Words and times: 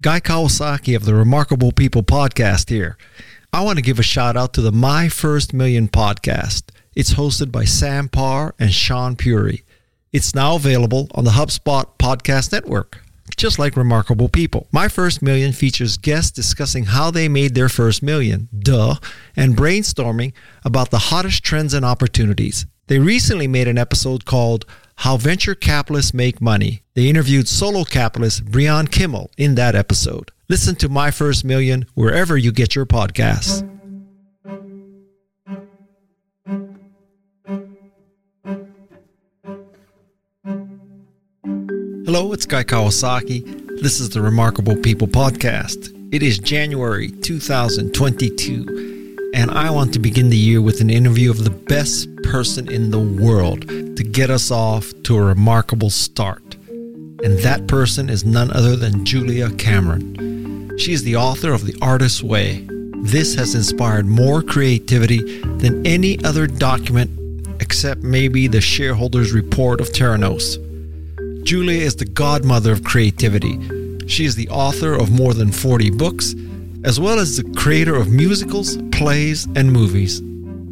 Guy 0.00 0.20
Kawasaki 0.20 0.94
of 0.94 1.04
the 1.06 1.14
Remarkable 1.16 1.72
People 1.72 2.04
podcast 2.04 2.70
here. 2.70 2.96
I 3.52 3.64
want 3.64 3.78
to 3.78 3.82
give 3.82 3.98
a 3.98 4.04
shout 4.04 4.36
out 4.36 4.52
to 4.54 4.60
the 4.60 4.70
My 4.70 5.08
First 5.08 5.52
Million 5.52 5.88
podcast. 5.88 6.70
It's 6.94 7.14
hosted 7.14 7.50
by 7.50 7.64
Sam 7.64 8.08
Parr 8.08 8.54
and 8.60 8.72
Sean 8.72 9.16
Puri. 9.16 9.64
It's 10.12 10.36
now 10.36 10.54
available 10.54 11.08
on 11.16 11.24
the 11.24 11.32
HubSpot 11.32 11.84
podcast 11.98 12.52
network, 12.52 13.02
just 13.36 13.58
like 13.58 13.76
Remarkable 13.76 14.28
People. 14.28 14.68
My 14.70 14.86
First 14.86 15.20
Million 15.20 15.50
features 15.50 15.96
guests 15.96 16.30
discussing 16.30 16.84
how 16.84 17.10
they 17.10 17.28
made 17.28 17.56
their 17.56 17.68
first 17.68 18.00
million, 18.00 18.48
duh, 18.56 18.98
and 19.34 19.56
brainstorming 19.56 20.32
about 20.64 20.92
the 20.92 20.98
hottest 21.10 21.42
trends 21.42 21.74
and 21.74 21.84
opportunities. 21.84 22.66
They 22.86 23.00
recently 23.00 23.48
made 23.48 23.66
an 23.66 23.78
episode 23.78 24.24
called 24.24 24.64
how 24.98 25.16
venture 25.16 25.54
capitalists 25.54 26.12
make 26.12 26.40
money. 26.40 26.82
They 26.94 27.08
interviewed 27.08 27.46
solo 27.46 27.84
capitalist 27.84 28.44
Brianne 28.46 28.90
Kimmel 28.90 29.30
in 29.36 29.54
that 29.54 29.76
episode. 29.76 30.32
Listen 30.48 30.74
to 30.76 30.88
My 30.88 31.12
First 31.12 31.44
Million 31.44 31.86
wherever 31.94 32.36
you 32.36 32.50
get 32.50 32.74
your 32.74 32.84
podcasts. 32.84 33.62
Hello, 42.04 42.32
it's 42.32 42.46
Guy 42.46 42.64
Kawasaki. 42.64 43.80
This 43.80 44.00
is 44.00 44.10
the 44.10 44.20
Remarkable 44.20 44.74
People 44.76 45.06
podcast. 45.06 45.94
It 46.12 46.24
is 46.24 46.40
January 46.40 47.12
2022 47.12 48.97
and 49.34 49.50
I 49.50 49.70
want 49.70 49.92
to 49.92 49.98
begin 49.98 50.30
the 50.30 50.36
year 50.36 50.60
with 50.60 50.80
an 50.80 50.90
interview 50.90 51.30
of 51.30 51.44
the 51.44 51.50
best 51.50 52.08
person 52.22 52.70
in 52.70 52.90
the 52.90 52.98
world 52.98 53.68
to 53.68 54.02
get 54.02 54.30
us 54.30 54.50
off 54.50 54.92
to 55.04 55.16
a 55.16 55.22
remarkable 55.22 55.90
start. 55.90 56.54
And 57.24 57.38
that 57.40 57.66
person 57.66 58.08
is 58.08 58.24
none 58.24 58.50
other 58.52 58.76
than 58.76 59.04
Julia 59.04 59.50
Cameron. 59.50 60.76
She 60.78 60.92
is 60.92 61.02
the 61.02 61.16
author 61.16 61.52
of 61.52 61.66
The 61.66 61.76
Artist's 61.82 62.22
Way. 62.22 62.66
This 63.02 63.34
has 63.34 63.54
inspired 63.54 64.06
more 64.06 64.42
creativity 64.42 65.42
than 65.42 65.86
any 65.86 66.22
other 66.24 66.46
document 66.46 67.10
except 67.60 68.02
maybe 68.02 68.46
the 68.46 68.60
shareholders 68.60 69.32
report 69.32 69.80
of 69.80 69.88
Theranos. 69.88 70.56
Julia 71.44 71.80
is 71.80 71.96
the 71.96 72.04
godmother 72.04 72.72
of 72.72 72.84
creativity. 72.84 73.58
She 74.06 74.24
is 74.24 74.36
the 74.36 74.48
author 74.48 74.94
of 74.94 75.10
more 75.10 75.34
than 75.34 75.52
40 75.52 75.90
books 75.90 76.34
as 76.84 77.00
well 77.00 77.18
as 77.18 77.36
the 77.36 77.44
creator 77.54 77.96
of 77.96 78.10
musicals, 78.10 78.76
plays, 78.92 79.46
and 79.56 79.72
movies. 79.72 80.20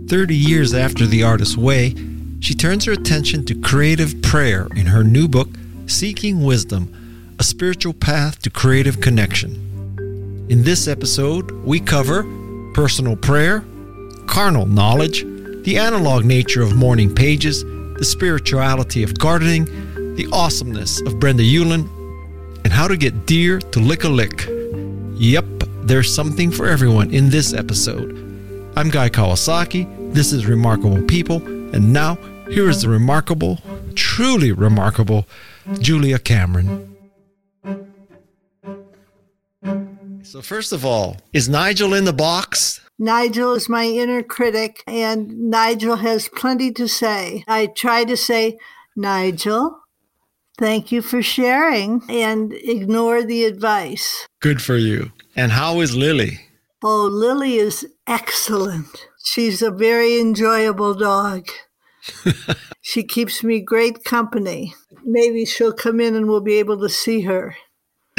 30 0.08 0.36
years 0.36 0.72
after 0.72 1.04
The 1.04 1.22
Artist's 1.22 1.56
Way, 1.56 1.94
she 2.40 2.54
turns 2.54 2.84
her 2.84 2.92
attention 2.92 3.44
to 3.46 3.60
creative 3.60 4.22
prayer 4.22 4.68
in 4.76 4.86
her 4.86 5.02
new 5.02 5.26
book, 5.26 5.48
Seeking 5.86 6.44
Wisdom 6.44 7.34
A 7.40 7.44
Spiritual 7.44 7.92
Path 7.92 8.40
to 8.42 8.50
Creative 8.50 9.00
Connection. 9.00 10.46
In 10.48 10.62
this 10.62 10.86
episode, 10.86 11.50
we 11.64 11.80
cover 11.80 12.24
personal 12.72 13.16
prayer, 13.16 13.64
carnal 14.26 14.66
knowledge, 14.66 15.24
the 15.64 15.76
analog 15.76 16.24
nature 16.24 16.62
of 16.62 16.76
morning 16.76 17.12
pages, 17.12 17.64
the 17.64 18.04
spirituality 18.04 19.02
of 19.02 19.18
gardening, 19.18 19.64
the 20.14 20.28
awesomeness 20.32 21.00
of 21.00 21.18
Brenda 21.18 21.42
Ueland, 21.42 21.88
and 22.64 22.72
how 22.72 22.86
to 22.86 22.96
get 22.96 23.26
deer 23.26 23.58
to 23.58 23.80
lick 23.80 24.04
a 24.04 24.08
lick. 24.08 24.46
Yep, 25.18 25.55
there's 25.86 26.12
something 26.12 26.50
for 26.50 26.66
everyone 26.66 27.14
in 27.14 27.30
this 27.30 27.52
episode. 27.52 28.10
I'm 28.76 28.90
Guy 28.90 29.08
Kawasaki. 29.08 30.12
This 30.12 30.32
is 30.32 30.44
Remarkable 30.44 31.00
People. 31.02 31.36
And 31.72 31.92
now, 31.92 32.16
here 32.50 32.68
is 32.68 32.82
the 32.82 32.88
remarkable, 32.88 33.60
truly 33.94 34.50
remarkable 34.50 35.26
Julia 35.78 36.18
Cameron. 36.18 36.96
So, 40.24 40.42
first 40.42 40.72
of 40.72 40.84
all, 40.84 41.18
is 41.32 41.48
Nigel 41.48 41.94
in 41.94 42.04
the 42.04 42.12
box? 42.12 42.80
Nigel 42.98 43.54
is 43.54 43.68
my 43.68 43.84
inner 43.84 44.24
critic, 44.24 44.82
and 44.88 45.50
Nigel 45.50 45.96
has 45.96 46.28
plenty 46.28 46.72
to 46.72 46.88
say. 46.88 47.44
I 47.46 47.66
try 47.66 48.04
to 48.04 48.16
say, 48.16 48.58
Nigel, 48.96 49.78
thank 50.58 50.90
you 50.90 51.00
for 51.00 51.22
sharing, 51.22 52.02
and 52.08 52.52
ignore 52.52 53.22
the 53.22 53.44
advice. 53.44 54.26
Good 54.40 54.60
for 54.60 54.76
you. 54.76 55.12
And 55.36 55.52
how 55.52 55.80
is 55.80 55.94
Lily? 55.94 56.40
Oh, 56.82 57.04
Lily 57.12 57.56
is 57.56 57.86
excellent. 58.06 59.06
She's 59.22 59.60
a 59.60 59.70
very 59.70 60.18
enjoyable 60.18 60.94
dog. 60.94 61.46
she 62.80 63.04
keeps 63.04 63.44
me 63.44 63.60
great 63.60 64.02
company. 64.02 64.74
Maybe 65.04 65.44
she'll 65.44 65.74
come 65.74 66.00
in 66.00 66.14
and 66.14 66.26
we'll 66.26 66.40
be 66.40 66.54
able 66.54 66.80
to 66.80 66.88
see 66.88 67.20
her. 67.22 67.54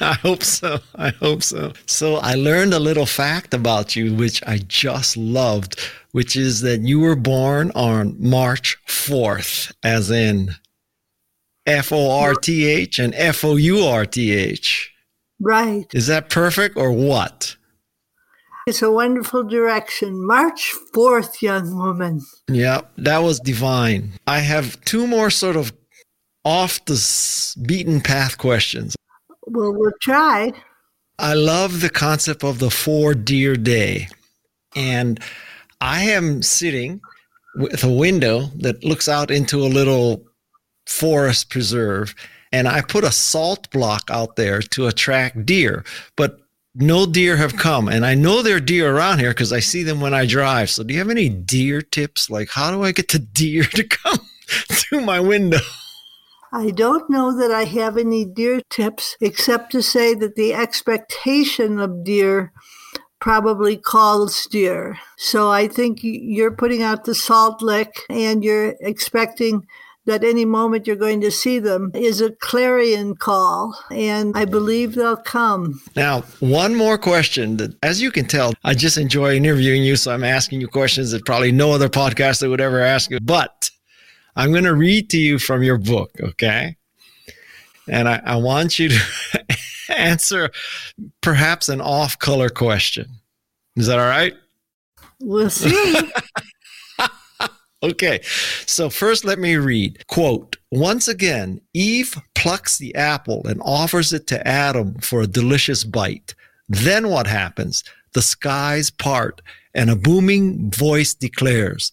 I 0.00 0.16
hope 0.22 0.44
so. 0.44 0.78
I 0.94 1.10
hope 1.10 1.42
so. 1.42 1.72
So, 1.86 2.16
I 2.16 2.34
learned 2.34 2.72
a 2.72 2.78
little 2.78 3.06
fact 3.06 3.52
about 3.52 3.96
you, 3.96 4.14
which 4.14 4.40
I 4.46 4.58
just 4.58 5.16
loved, 5.16 5.80
which 6.12 6.36
is 6.36 6.60
that 6.60 6.82
you 6.82 7.00
were 7.00 7.16
born 7.16 7.72
on 7.74 8.14
March 8.20 8.76
4th, 8.86 9.72
as 9.82 10.08
in 10.08 10.54
F 11.66 11.90
O 11.90 12.10
R 12.12 12.34
T 12.34 12.64
H 12.66 13.00
and 13.00 13.12
F 13.16 13.44
O 13.44 13.56
U 13.56 13.84
R 13.84 14.06
T 14.06 14.32
H. 14.32 14.93
Right. 15.44 15.86
Is 15.92 16.06
that 16.06 16.30
perfect 16.30 16.76
or 16.76 16.90
what? 16.90 17.56
It's 18.66 18.80
a 18.80 18.90
wonderful 18.90 19.44
direction. 19.44 20.26
March 20.26 20.72
4th, 20.94 21.42
young 21.42 21.76
woman. 21.76 22.22
Yeah, 22.48 22.80
that 22.96 23.18
was 23.18 23.38
divine. 23.40 24.14
I 24.26 24.38
have 24.38 24.82
two 24.86 25.06
more 25.06 25.28
sort 25.28 25.56
of 25.56 25.72
off 26.46 26.82
the 26.86 27.56
beaten 27.66 28.00
path 28.00 28.38
questions. 28.38 28.96
Well, 29.46 29.74
we'll 29.74 29.92
try. 30.00 30.52
I 31.18 31.34
love 31.34 31.82
the 31.82 31.90
concept 31.90 32.42
of 32.42 32.58
the 32.58 32.70
four 32.70 33.14
deer 33.14 33.54
day. 33.54 34.08
And 34.74 35.20
I 35.82 36.04
am 36.04 36.42
sitting 36.42 37.02
with 37.56 37.84
a 37.84 37.92
window 37.92 38.50
that 38.56 38.82
looks 38.82 39.08
out 39.08 39.30
into 39.30 39.58
a 39.58 39.68
little 39.68 40.24
forest 40.86 41.50
preserve 41.50 42.14
and 42.54 42.68
I 42.68 42.82
put 42.82 43.02
a 43.02 43.10
salt 43.10 43.68
block 43.70 44.08
out 44.10 44.36
there 44.36 44.62
to 44.62 44.86
attract 44.86 45.44
deer, 45.44 45.84
but 46.16 46.38
no 46.76 47.04
deer 47.04 47.36
have 47.36 47.56
come. 47.56 47.88
And 47.88 48.06
I 48.06 48.14
know 48.14 48.42
there 48.42 48.58
are 48.58 48.60
deer 48.60 48.94
around 48.94 49.18
here 49.18 49.30
because 49.30 49.52
I 49.52 49.58
see 49.58 49.82
them 49.82 50.00
when 50.00 50.14
I 50.14 50.24
drive. 50.24 50.70
So, 50.70 50.84
do 50.84 50.94
you 50.94 51.00
have 51.00 51.10
any 51.10 51.28
deer 51.28 51.82
tips? 51.82 52.30
Like, 52.30 52.50
how 52.50 52.70
do 52.70 52.84
I 52.84 52.92
get 52.92 53.08
the 53.08 53.18
deer 53.40 53.64
to 53.64 53.82
come 53.82 54.20
through 54.70 55.00
my 55.00 55.18
window? 55.18 55.58
I 56.52 56.70
don't 56.70 57.10
know 57.10 57.36
that 57.36 57.50
I 57.50 57.64
have 57.64 57.98
any 57.98 58.24
deer 58.24 58.62
tips 58.70 59.16
except 59.20 59.72
to 59.72 59.82
say 59.82 60.14
that 60.14 60.36
the 60.36 60.54
expectation 60.54 61.80
of 61.80 62.04
deer 62.04 62.52
probably 63.20 63.76
calls 63.76 64.46
deer. 64.46 64.96
So 65.16 65.50
I 65.50 65.66
think 65.66 66.00
you're 66.02 66.54
putting 66.54 66.82
out 66.82 67.04
the 67.04 67.16
salt 67.16 67.62
lick 67.62 68.02
and 68.08 68.44
you're 68.44 68.76
expecting 68.80 69.66
that 70.06 70.22
any 70.22 70.44
moment 70.44 70.86
you're 70.86 70.96
going 70.96 71.20
to 71.22 71.30
see 71.30 71.58
them 71.58 71.90
is 71.94 72.20
a 72.20 72.32
clarion 72.32 73.16
call, 73.16 73.78
and 73.90 74.36
I 74.36 74.44
believe 74.44 74.94
they'll 74.94 75.16
come. 75.16 75.80
Now, 75.96 76.22
one 76.40 76.74
more 76.74 76.98
question 76.98 77.56
that, 77.56 77.74
as 77.82 78.02
you 78.02 78.10
can 78.10 78.26
tell, 78.26 78.52
I 78.64 78.74
just 78.74 78.98
enjoy 78.98 79.36
interviewing 79.36 79.82
you, 79.82 79.96
so 79.96 80.12
I'm 80.12 80.24
asking 80.24 80.60
you 80.60 80.68
questions 80.68 81.10
that 81.12 81.24
probably 81.24 81.52
no 81.52 81.72
other 81.72 81.88
podcaster 81.88 82.48
would 82.50 82.60
ever 82.60 82.80
ask 82.80 83.10
you. 83.10 83.18
But 83.20 83.70
I'm 84.36 84.50
going 84.50 84.64
to 84.64 84.74
read 84.74 85.10
to 85.10 85.18
you 85.18 85.38
from 85.38 85.62
your 85.62 85.78
book, 85.78 86.10
okay? 86.20 86.76
And 87.88 88.08
I, 88.08 88.20
I 88.24 88.36
want 88.36 88.78
you 88.78 88.90
to 88.90 89.00
answer 89.96 90.50
perhaps 91.20 91.68
an 91.68 91.80
off 91.80 92.18
color 92.18 92.48
question. 92.48 93.06
Is 93.76 93.86
that 93.86 93.98
all 93.98 94.08
right? 94.08 94.34
We'll 95.20 95.50
see. 95.50 96.10
Okay, 97.84 98.20
so 98.64 98.88
first 98.88 99.26
let 99.26 99.38
me 99.38 99.56
read. 99.56 100.06
Quote 100.06 100.56
Once 100.70 101.06
again, 101.06 101.60
Eve 101.74 102.18
plucks 102.34 102.78
the 102.78 102.94
apple 102.94 103.46
and 103.46 103.60
offers 103.62 104.10
it 104.14 104.26
to 104.28 104.48
Adam 104.48 104.94
for 105.00 105.20
a 105.20 105.26
delicious 105.26 105.84
bite. 105.84 106.34
Then 106.66 107.10
what 107.10 107.26
happens? 107.26 107.84
The 108.14 108.22
skies 108.22 108.90
part, 108.90 109.42
and 109.74 109.90
a 109.90 109.96
booming 109.96 110.70
voice 110.70 111.12
declares, 111.12 111.92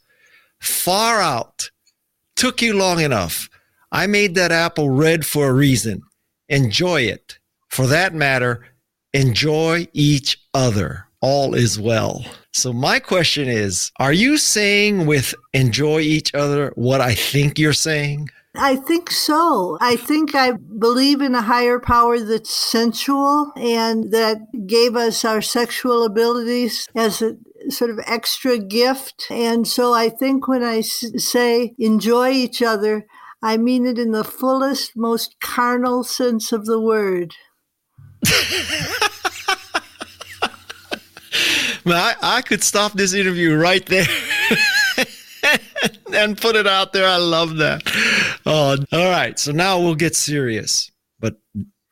Far 0.61 1.19
out! 1.19 1.71
Took 2.37 2.61
you 2.61 2.73
long 2.73 3.01
enough. 3.01 3.49
I 3.91 4.07
made 4.07 4.35
that 4.35 4.53
apple 4.53 4.91
red 4.91 5.25
for 5.25 5.49
a 5.49 5.53
reason. 5.53 6.03
Enjoy 6.47 7.01
it. 7.01 7.37
For 7.67 7.85
that 7.87 8.13
matter, 8.13 8.65
enjoy 9.13 9.89
each 9.91 10.37
other. 10.53 11.07
All 11.21 11.53
is 11.53 11.79
well. 11.79 12.25
So 12.51 12.73
my 12.73 12.99
question 12.99 13.47
is, 13.47 13.91
are 13.99 14.11
you 14.11 14.37
saying 14.37 15.05
with 15.05 15.33
enjoy 15.53 15.99
each 15.99 16.33
other 16.33 16.73
what 16.75 16.99
I 16.99 17.15
think 17.15 17.59
you're 17.59 17.73
saying? 17.73 18.29
I 18.55 18.75
think 18.75 19.09
so. 19.09 19.77
I 19.79 19.95
think 19.95 20.35
I 20.35 20.51
believe 20.51 21.21
in 21.21 21.35
a 21.35 21.41
higher 21.41 21.79
power 21.79 22.19
that's 22.19 22.49
sensual 22.49 23.53
and 23.55 24.11
that 24.11 24.39
gave 24.67 24.97
us 24.97 25.23
our 25.23 25.41
sexual 25.41 26.03
abilities 26.03 26.89
as 26.93 27.21
a 27.21 27.37
sort 27.69 27.91
of 27.91 27.99
extra 28.05 28.57
gift. 28.57 29.27
And 29.29 29.65
so 29.65 29.93
I 29.93 30.09
think 30.09 30.47
when 30.47 30.63
I 30.63 30.81
say 30.81 31.75
enjoy 31.79 32.31
each 32.31 32.61
other, 32.61 33.05
I 33.41 33.55
mean 33.57 33.85
it 33.85 33.97
in 33.97 34.11
the 34.11 34.25
fullest, 34.25 34.97
most 34.97 35.39
carnal 35.39 36.03
sense 36.03 36.51
of 36.51 36.65
the 36.65 36.81
word. 36.81 37.35
I, 41.85 42.15
I 42.21 42.41
could 42.41 42.63
stop 42.63 42.93
this 42.93 43.13
interview 43.13 43.55
right 43.55 43.85
there. 43.85 44.07
and 46.13 46.39
put 46.39 46.55
it 46.55 46.67
out 46.67 46.93
there. 46.93 47.07
I 47.07 47.17
love 47.17 47.57
that. 47.57 47.81
Oh, 48.45 48.77
all 48.91 49.09
right. 49.09 49.37
So 49.39 49.51
now 49.51 49.79
we'll 49.79 49.95
get 49.95 50.15
serious. 50.15 50.91
But 51.19 51.35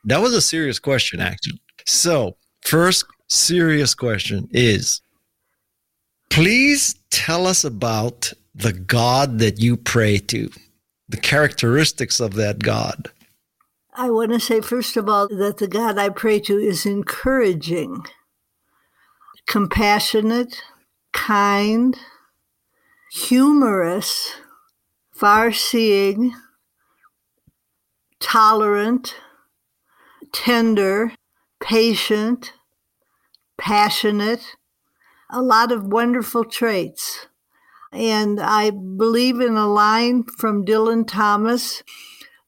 that 0.05 0.21
was 0.21 0.33
a 0.33 0.41
serious 0.41 0.79
question, 0.79 1.19
actually. 1.19 1.61
So, 1.85 2.35
first 2.61 3.05
serious 3.27 3.95
question 3.95 4.47
is 4.51 5.01
please 6.29 6.95
tell 7.09 7.47
us 7.47 7.63
about 7.63 8.33
the 8.53 8.73
God 8.73 9.39
that 9.39 9.59
you 9.59 9.77
pray 9.77 10.17
to, 10.17 10.49
the 11.07 11.17
characteristics 11.17 12.19
of 12.19 12.33
that 12.35 12.59
God. 12.59 13.09
I 13.93 14.09
want 14.09 14.31
to 14.31 14.39
say, 14.39 14.61
first 14.61 14.95
of 14.95 15.09
all, 15.09 15.27
that 15.27 15.57
the 15.57 15.67
God 15.67 15.97
I 15.97 16.09
pray 16.09 16.39
to 16.41 16.57
is 16.57 16.85
encouraging, 16.85 18.05
compassionate, 19.49 20.61
kind, 21.11 21.99
humorous, 23.11 24.35
far 25.11 25.51
seeing, 25.51 26.33
tolerant, 28.19 29.15
tender, 30.31 31.11
patient, 31.59 32.53
passionate, 33.57 34.55
a 35.31 35.41
lot 35.41 35.71
of 35.71 35.83
wonderful 35.83 36.45
traits. 36.45 37.25
And 37.91 38.39
I 38.39 38.69
believe 38.69 39.41
in 39.41 39.55
a 39.55 39.67
line 39.67 40.25
from 40.37 40.63
Dylan 40.63 41.07
Thomas 41.07 41.81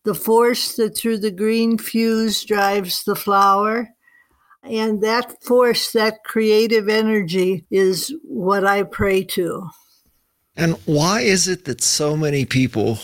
the 0.04 0.14
force 0.14 0.76
that 0.76 0.96
through 0.96 1.18
the 1.18 1.32
green 1.32 1.80
fuse 1.80 2.44
drives 2.46 3.04
the 3.04 3.16
flower. 3.16 3.90
And 4.64 5.02
that 5.02 5.44
force, 5.44 5.92
that 5.92 6.24
creative 6.24 6.88
energy, 6.88 7.66
is 7.72 8.14
what 8.24 8.66
I 8.66 8.84
pray 8.84 9.24
to. 9.24 9.70
And 10.56 10.78
why 10.86 11.22
is 11.22 11.48
it 11.48 11.66
that 11.66 11.82
so 11.82 12.16
many 12.16 12.46
people 12.46 13.00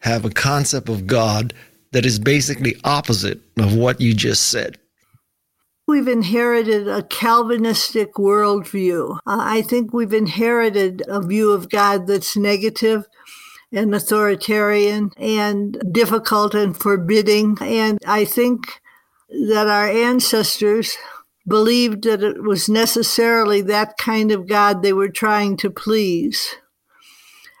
have 0.00 0.24
a 0.24 0.30
concept 0.30 0.88
of 0.88 1.06
God 1.06 1.54
that 1.92 2.06
is 2.06 2.18
basically 2.18 2.76
opposite 2.84 3.40
of 3.58 3.74
what 3.74 4.00
you 4.00 4.14
just 4.14 4.48
said? 4.48 4.78
We've 5.86 6.08
inherited 6.08 6.86
a 6.86 7.02
Calvinistic 7.02 8.14
worldview. 8.14 9.12
Uh, 9.26 9.38
I 9.40 9.62
think 9.62 9.94
we've 9.94 10.12
inherited 10.12 11.02
a 11.08 11.22
view 11.22 11.52
of 11.52 11.70
God 11.70 12.06
that's 12.06 12.36
negative 12.36 13.06
and 13.72 13.94
authoritarian 13.94 15.10
and 15.16 15.80
difficult 15.90 16.54
and 16.54 16.76
forbidding. 16.76 17.56
And 17.60 17.98
I 18.06 18.26
think 18.26 18.80
that 19.28 19.66
our 19.66 19.88
ancestors 19.88 20.96
believed 21.46 22.04
that 22.04 22.22
it 22.22 22.42
was 22.42 22.68
necessarily 22.68 23.62
that 23.62 23.96
kind 23.96 24.30
of 24.30 24.46
God 24.46 24.82
they 24.82 24.92
were 24.92 25.08
trying 25.08 25.56
to 25.58 25.70
please. 25.70 26.56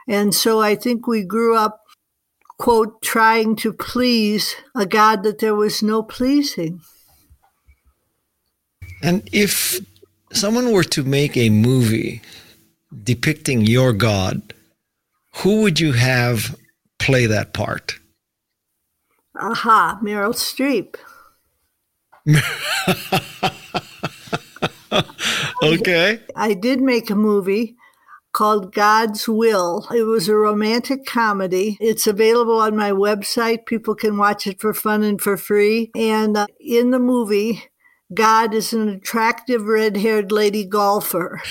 And 0.06 0.34
so 0.34 0.60
I 0.60 0.74
think 0.74 1.06
we 1.06 1.22
grew 1.22 1.56
up, 1.56 1.80
quote, 2.58 3.02
trying 3.02 3.56
to 3.56 3.72
please 3.72 4.56
a 4.74 4.86
God 4.86 5.22
that 5.22 5.38
there 5.38 5.54
was 5.54 5.82
no 5.82 6.02
pleasing. 6.02 6.80
And 9.02 9.28
if 9.32 9.80
someone 10.32 10.72
were 10.72 10.84
to 10.84 11.04
make 11.04 11.36
a 11.36 11.50
movie 11.50 12.20
depicting 13.04 13.62
your 13.62 13.92
God, 13.92 14.54
who 15.36 15.62
would 15.62 15.78
you 15.78 15.92
have 15.92 16.56
play 16.98 17.26
that 17.26 17.52
part? 17.52 17.98
Aha, 19.36 20.00
Meryl 20.02 20.34
Streep. 20.34 20.96
Okay. 25.62 26.20
I 26.36 26.54
did 26.54 26.80
make 26.80 27.10
a 27.10 27.14
movie 27.14 27.76
called 28.32 28.74
God's 28.74 29.28
Will. 29.28 29.86
It 29.94 30.04
was 30.04 30.28
a 30.28 30.34
romantic 30.34 31.06
comedy. 31.06 31.76
It's 31.80 32.06
available 32.06 32.60
on 32.60 32.76
my 32.76 32.90
website. 32.90 33.66
People 33.66 33.94
can 33.94 34.16
watch 34.16 34.46
it 34.46 34.60
for 34.60 34.74
fun 34.74 35.02
and 35.02 35.20
for 35.20 35.36
free. 35.36 35.90
And 35.94 36.36
uh, 36.36 36.46
in 36.60 36.90
the 36.90 36.98
movie, 36.98 37.64
God 38.12 38.54
is 38.54 38.72
an 38.72 38.88
attractive 38.88 39.64
red 39.64 39.96
haired 39.96 40.30
lady 40.30 40.64
golfer. 40.64 41.42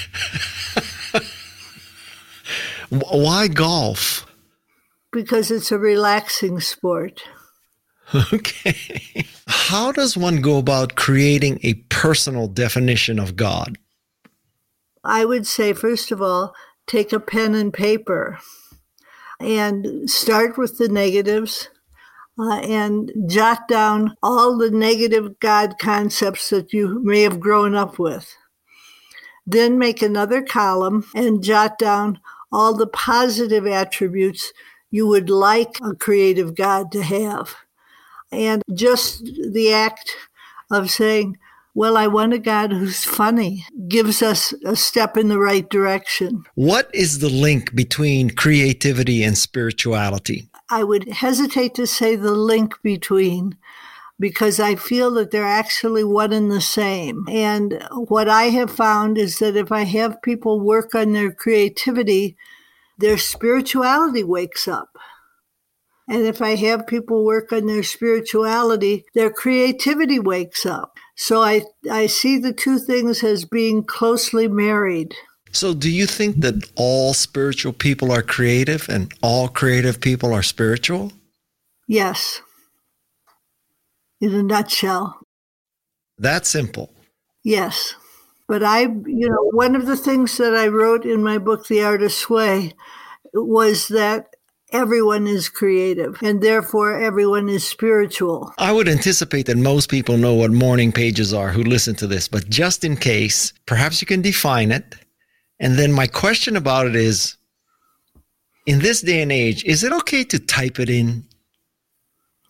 Why 2.89 3.47
golf? 3.47 4.25
Because 5.11 5.51
it's 5.51 5.71
a 5.71 5.77
relaxing 5.77 6.61
sport. 6.61 7.23
Okay. 8.33 9.25
How 9.47 9.91
does 9.91 10.15
one 10.15 10.41
go 10.41 10.57
about 10.57 10.95
creating 10.95 11.59
a 11.63 11.73
personal 11.89 12.47
definition 12.47 13.19
of 13.19 13.35
God? 13.35 13.77
I 15.03 15.25
would 15.25 15.45
say, 15.45 15.73
first 15.73 16.11
of 16.11 16.21
all, 16.21 16.53
take 16.85 17.11
a 17.11 17.19
pen 17.19 17.53
and 17.53 17.73
paper 17.73 18.39
and 19.39 20.09
start 20.09 20.57
with 20.57 20.77
the 20.77 20.87
negatives 20.87 21.69
uh, 22.39 22.59
and 22.59 23.11
jot 23.27 23.67
down 23.67 24.15
all 24.23 24.57
the 24.57 24.71
negative 24.71 25.39
God 25.39 25.77
concepts 25.79 26.49
that 26.49 26.73
you 26.73 27.01
may 27.03 27.21
have 27.21 27.39
grown 27.39 27.75
up 27.75 27.99
with. 27.99 28.35
Then 29.45 29.79
make 29.79 30.01
another 30.01 30.41
column 30.41 31.05
and 31.15 31.43
jot 31.43 31.77
down 31.79 32.19
all 32.51 32.73
the 32.73 32.87
positive 32.87 33.65
attributes 33.65 34.53
you 34.91 35.07
would 35.07 35.29
like 35.29 35.77
a 35.81 35.93
creative 35.95 36.55
God 36.55 36.91
to 36.93 37.01
have. 37.01 37.55
And 38.31 38.61
just 38.73 39.23
the 39.23 39.71
act 39.73 40.15
of 40.71 40.89
saying, 40.89 41.37
well, 41.73 41.95
I 41.95 42.07
want 42.07 42.33
a 42.33 42.39
God 42.39 42.71
who's 42.71 43.03
funny, 43.03 43.63
gives 43.87 44.23
us 44.23 44.51
a 44.65 44.75
step 44.75 45.15
in 45.15 45.27
the 45.27 45.39
right 45.39 45.69
direction. 45.69 46.43
What 46.55 46.89
is 46.93 47.19
the 47.19 47.29
link 47.29 47.75
between 47.75 48.31
creativity 48.31 49.23
and 49.23 49.37
spirituality? 49.37 50.49
I 50.71 50.83
would 50.83 51.07
hesitate 51.07 51.75
to 51.75 51.85
say 51.85 52.15
the 52.15 52.31
link 52.31 52.81
between 52.81 53.57
because 54.19 54.59
I 54.59 54.75
feel 54.75 55.11
that 55.11 55.29
they're 55.29 55.45
actually 55.45 56.03
one 56.03 56.33
and 56.33 56.51
the 56.51 56.61
same. 56.61 57.25
And 57.29 57.83
what 57.91 58.27
I 58.27 58.45
have 58.45 58.71
found 58.71 59.17
is 59.17 59.37
that 59.39 59.55
if 59.55 59.71
I 59.71 59.83
have 59.83 60.21
people 60.23 60.59
work 60.59 60.95
on 60.95 61.13
their 61.13 61.31
creativity, 61.31 62.35
their 62.97 63.19
spirituality 63.19 64.23
wakes 64.23 64.67
up. 64.67 64.96
And 66.07 66.25
if 66.25 66.41
I 66.41 66.55
have 66.55 66.87
people 66.87 67.25
work 67.25 67.51
on 67.51 67.65
their 67.65 67.83
spirituality, 67.83 69.05
their 69.13 69.29
creativity 69.29 70.19
wakes 70.19 70.65
up. 70.65 70.97
So 71.15 71.41
I, 71.41 71.63
I 71.91 72.07
see 72.07 72.37
the 72.37 72.53
two 72.53 72.79
things 72.79 73.23
as 73.23 73.43
being 73.43 73.83
closely 73.83 74.47
married. 74.47 75.15
So, 75.51 75.73
do 75.73 75.89
you 75.89 76.05
think 76.05 76.41
that 76.41 76.69
all 76.75 77.13
spiritual 77.13 77.73
people 77.73 78.11
are 78.11 78.21
creative 78.21 78.87
and 78.89 79.11
all 79.21 79.47
creative 79.47 79.99
people 79.99 80.33
are 80.33 80.43
spiritual? 80.43 81.11
Yes. 81.87 82.41
In 84.21 84.33
a 84.33 84.43
nutshell. 84.43 85.19
That 86.17 86.45
simple. 86.45 86.91
Yes. 87.43 87.95
But 88.47 88.63
I, 88.63 88.81
you 88.81 89.29
know, 89.29 89.49
one 89.51 89.75
of 89.75 89.87
the 89.87 89.97
things 89.97 90.37
that 90.37 90.55
I 90.55 90.67
wrote 90.67 91.05
in 91.05 91.23
my 91.23 91.37
book, 91.37 91.67
The 91.67 91.83
Artist's 91.83 92.29
Way, 92.29 92.73
was 93.33 93.87
that 93.87 94.35
everyone 94.71 95.27
is 95.27 95.49
creative 95.49 96.17
and 96.21 96.41
therefore 96.41 96.99
everyone 96.99 97.49
is 97.49 97.65
spiritual. 97.65 98.53
I 98.57 98.71
would 98.71 98.87
anticipate 98.87 99.45
that 99.45 99.57
most 99.57 99.89
people 99.89 100.17
know 100.17 100.33
what 100.33 100.51
morning 100.51 100.91
pages 100.91 101.33
are 101.33 101.51
who 101.51 101.63
listen 101.63 101.95
to 101.95 102.07
this, 102.07 102.27
but 102.27 102.49
just 102.49 102.83
in 102.83 102.97
case, 102.97 103.53
perhaps 103.65 104.01
you 104.01 104.07
can 104.07 104.21
define 104.21 104.71
it. 104.71 104.95
And 105.59 105.77
then 105.77 105.91
my 105.91 106.07
question 106.07 106.55
about 106.55 106.87
it 106.87 106.95
is 106.95 107.37
in 108.65 108.79
this 108.79 109.01
day 109.01 109.21
and 109.21 109.31
age, 109.31 109.63
is 109.63 109.83
it 109.83 109.93
okay 109.93 110.23
to 110.25 110.39
type 110.39 110.79
it 110.79 110.89
in? 110.89 111.25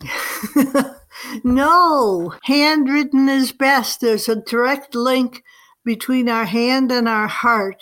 no, 1.43 2.33
handwritten 2.43 3.29
is 3.29 3.51
best. 3.51 4.01
There's 4.01 4.27
a 4.27 4.35
direct 4.35 4.95
link 4.95 5.43
between 5.85 6.27
our 6.27 6.45
hand 6.45 6.91
and 6.91 7.07
our 7.07 7.27
heart. 7.27 7.81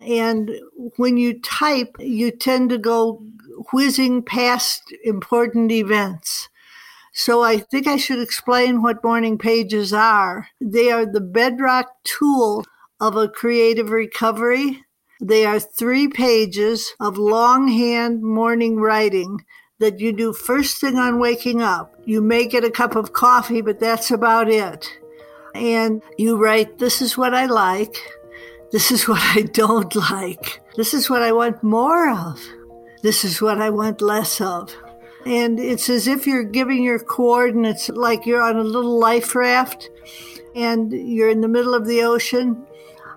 And 0.00 0.50
when 0.96 1.16
you 1.16 1.40
type, 1.40 1.96
you 1.98 2.30
tend 2.30 2.70
to 2.70 2.78
go 2.78 3.22
whizzing 3.72 4.22
past 4.22 4.94
important 5.04 5.72
events. 5.72 6.48
So 7.12 7.42
I 7.42 7.58
think 7.58 7.86
I 7.86 7.96
should 7.96 8.20
explain 8.20 8.82
what 8.82 9.02
morning 9.02 9.38
pages 9.38 9.92
are. 9.92 10.48
They 10.60 10.90
are 10.90 11.06
the 11.06 11.20
bedrock 11.20 11.86
tool 12.04 12.64
of 13.00 13.16
a 13.16 13.28
creative 13.28 13.90
recovery. 13.90 14.84
They 15.20 15.46
are 15.46 15.58
three 15.58 16.08
pages 16.08 16.92
of 17.00 17.16
longhand 17.16 18.22
morning 18.22 18.76
writing 18.76 19.44
that 19.78 19.98
you 19.98 20.12
do 20.12 20.32
first 20.32 20.80
thing 20.80 20.96
on 20.96 21.18
waking 21.18 21.62
up. 21.62 21.94
You 22.04 22.20
may 22.20 22.46
get 22.46 22.64
a 22.64 22.70
cup 22.70 22.96
of 22.96 23.12
coffee, 23.12 23.62
but 23.62 23.80
that's 23.80 24.10
about 24.10 24.50
it. 24.50 24.86
And 25.54 26.02
you 26.18 26.36
write, 26.36 26.78
This 26.78 27.00
is 27.00 27.16
what 27.16 27.34
I 27.34 27.46
like. 27.46 27.96
This 28.72 28.90
is 28.90 29.08
what 29.08 29.22
I 29.22 29.42
don't 29.42 29.94
like. 30.10 30.60
This 30.76 30.92
is 30.92 31.08
what 31.08 31.22
I 31.22 31.32
want 31.32 31.62
more 31.62 32.10
of. 32.10 32.40
This 33.06 33.24
is 33.24 33.40
what 33.40 33.60
I 33.60 33.70
want 33.70 34.02
less 34.02 34.40
of. 34.40 34.74
And 35.24 35.60
it's 35.60 35.88
as 35.88 36.08
if 36.08 36.26
you're 36.26 36.42
giving 36.42 36.82
your 36.82 36.98
coordinates 36.98 37.88
like 37.88 38.26
you're 38.26 38.42
on 38.42 38.56
a 38.56 38.64
little 38.64 38.98
life 38.98 39.36
raft 39.36 39.88
and 40.56 40.90
you're 40.92 41.30
in 41.30 41.40
the 41.40 41.46
middle 41.46 41.72
of 41.72 41.86
the 41.86 42.02
ocean 42.02 42.66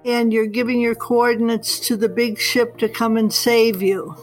and 0.06 0.32
you're 0.32 0.46
giving 0.46 0.80
your 0.80 0.94
coordinates 0.94 1.80
to 1.88 1.98
the 1.98 2.08
big 2.08 2.38
ship 2.38 2.78
to 2.78 2.88
come 2.88 3.18
and 3.18 3.34
save 3.34 3.82
you. 3.82 4.16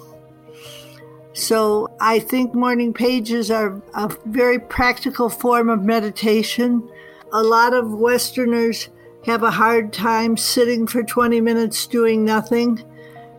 So 1.33 1.89
I 1.99 2.21
think 2.21 2.55
morning 2.55 2.95
pages 2.95 3.51
are 3.51 3.83
a 3.95 4.09
very 4.25 4.61
practical 4.61 5.29
form 5.29 5.69
of 5.69 5.83
meditation. 5.83 6.89
A 7.33 7.43
lot 7.43 7.75
of 7.75 7.91
Westerners 7.91 8.89
have 9.25 9.43
a 9.43 9.51
hard 9.51 9.93
time 9.93 10.37
sitting 10.37 10.87
for 10.87 11.03
20 11.03 11.41
minutes 11.41 11.89
doing 11.89 12.25
nothing. 12.25 12.85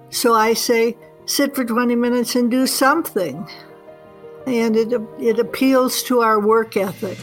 So 0.10 0.34
I 0.34 0.56
say, 0.56 0.98
sit 1.28 1.54
for 1.54 1.64
20 1.64 1.96
minutes 1.96 2.36
and 2.36 2.50
do 2.50 2.66
something. 2.66 3.48
And 4.48 4.76
it, 4.76 4.94
it 5.20 5.40
appeals 5.40 6.02
to 6.04 6.22
our 6.22 6.40
work 6.40 6.78
ethic. 6.78 7.18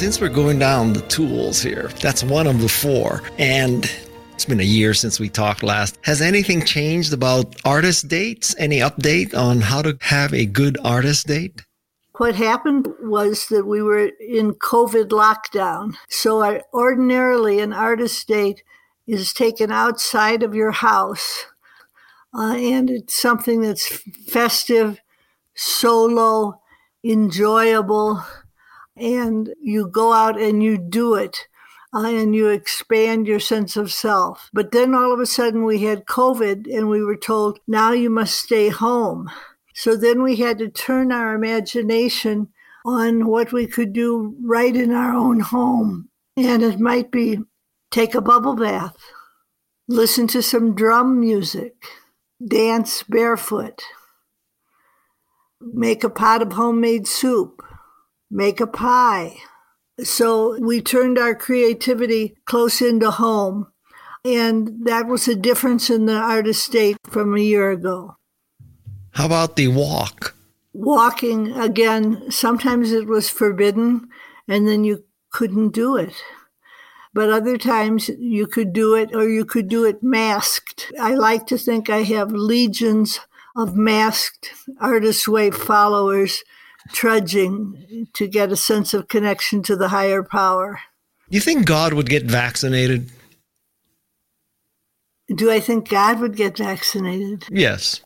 Since 0.00 0.18
we're 0.18 0.30
going 0.30 0.58
down 0.58 0.94
the 0.94 1.02
tools 1.08 1.60
here, 1.60 1.90
that's 2.00 2.24
one 2.24 2.46
of 2.46 2.62
the 2.62 2.68
four. 2.70 3.22
And 3.38 3.84
it's 4.32 4.46
been 4.46 4.58
a 4.58 4.62
year 4.62 4.94
since 4.94 5.20
we 5.20 5.28
talked 5.28 5.62
last. 5.62 5.98
Has 6.04 6.22
anything 6.22 6.64
changed 6.64 7.12
about 7.12 7.54
artist 7.66 8.08
dates? 8.08 8.56
Any 8.58 8.78
update 8.78 9.34
on 9.34 9.60
how 9.60 9.82
to 9.82 9.98
have 10.00 10.32
a 10.32 10.46
good 10.46 10.78
artist 10.82 11.26
date? 11.26 11.66
What 12.16 12.34
happened 12.34 12.88
was 13.02 13.48
that 13.48 13.66
we 13.66 13.82
were 13.82 14.06
in 14.26 14.54
COVID 14.54 15.08
lockdown. 15.08 15.96
So, 16.08 16.62
ordinarily, 16.72 17.60
an 17.60 17.74
artist 17.74 18.26
date 18.26 18.62
is 19.06 19.34
taken 19.34 19.70
outside 19.70 20.42
of 20.42 20.54
your 20.54 20.70
house. 20.70 21.44
Uh, 22.32 22.54
and 22.56 22.88
it's 22.88 23.20
something 23.20 23.60
that's 23.60 23.86
festive, 24.26 24.98
solo, 25.54 26.58
enjoyable, 27.04 28.24
and 28.96 29.54
you 29.60 29.88
go 29.88 30.12
out 30.12 30.40
and 30.40 30.62
you 30.62 30.78
do 30.78 31.14
it. 31.14 31.46
Uh, 31.92 32.06
and 32.06 32.36
you 32.36 32.46
expand 32.48 33.26
your 33.26 33.40
sense 33.40 33.76
of 33.76 33.90
self. 33.90 34.48
But 34.52 34.70
then 34.70 34.94
all 34.94 35.12
of 35.12 35.18
a 35.18 35.26
sudden 35.26 35.64
we 35.64 35.82
had 35.82 36.06
COVID 36.06 36.72
and 36.72 36.88
we 36.88 37.02
were 37.02 37.16
told, 37.16 37.58
now 37.66 37.90
you 37.90 38.08
must 38.08 38.36
stay 38.36 38.68
home. 38.68 39.28
So 39.74 39.96
then 39.96 40.22
we 40.22 40.36
had 40.36 40.58
to 40.58 40.68
turn 40.68 41.10
our 41.10 41.34
imagination 41.34 42.48
on 42.84 43.26
what 43.26 43.52
we 43.52 43.66
could 43.66 43.92
do 43.92 44.36
right 44.40 44.74
in 44.76 44.92
our 44.92 45.12
own 45.12 45.40
home. 45.40 46.10
And 46.36 46.62
it 46.62 46.78
might 46.78 47.10
be 47.10 47.38
take 47.90 48.14
a 48.14 48.20
bubble 48.20 48.54
bath, 48.54 48.96
listen 49.88 50.26
to 50.28 50.42
some 50.42 50.74
drum 50.74 51.18
music, 51.18 51.74
dance 52.46 53.02
barefoot, 53.02 53.82
make 55.60 56.04
a 56.04 56.10
pot 56.10 56.40
of 56.40 56.52
homemade 56.52 57.08
soup, 57.08 57.62
make 58.30 58.60
a 58.60 58.66
pie. 58.66 59.36
So 60.02 60.58
we 60.60 60.80
turned 60.80 61.18
our 61.18 61.34
creativity 61.34 62.36
close 62.46 62.80
into 62.80 63.10
home. 63.10 63.66
And 64.24 64.86
that 64.86 65.06
was 65.06 65.28
a 65.28 65.34
difference 65.34 65.90
in 65.90 66.06
the 66.06 66.16
artist 66.16 66.70
date 66.72 66.98
from 67.08 67.34
a 67.34 67.40
year 67.40 67.70
ago. 67.70 68.16
How 69.12 69.26
about 69.26 69.56
the 69.56 69.68
walk? 69.68 70.34
Walking, 70.72 71.52
again, 71.52 72.30
sometimes 72.30 72.92
it 72.92 73.06
was 73.06 73.28
forbidden 73.28 74.08
and 74.46 74.68
then 74.68 74.84
you 74.84 75.04
couldn't 75.30 75.70
do 75.70 75.96
it. 75.96 76.14
But 77.12 77.30
other 77.30 77.56
times 77.56 78.08
you 78.08 78.46
could 78.46 78.72
do 78.72 78.94
it 78.94 79.14
or 79.14 79.28
you 79.28 79.44
could 79.44 79.68
do 79.68 79.84
it 79.84 80.02
masked. 80.02 80.92
I 81.00 81.14
like 81.14 81.46
to 81.48 81.58
think 81.58 81.90
I 81.90 82.02
have 82.02 82.30
legions 82.30 83.18
of 83.56 83.74
masked 83.74 84.52
Artist 84.80 85.26
Way 85.26 85.50
followers 85.50 86.44
trudging 86.92 88.08
to 88.14 88.26
get 88.26 88.52
a 88.52 88.56
sense 88.56 88.94
of 88.94 89.08
connection 89.08 89.62
to 89.64 89.76
the 89.76 89.88
higher 89.88 90.22
power. 90.22 90.80
You 91.28 91.40
think 91.40 91.66
God 91.66 91.92
would 91.92 92.08
get 92.08 92.24
vaccinated? 92.24 93.10
Do 95.34 95.50
I 95.50 95.60
think 95.60 95.88
God 95.88 96.18
would 96.20 96.36
get 96.36 96.56
vaccinated? 96.56 97.44
Yes. 97.50 98.00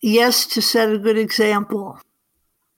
Yes, 0.00 0.46
to 0.48 0.62
set 0.62 0.92
a 0.92 0.98
good 0.98 1.18
example. 1.18 1.98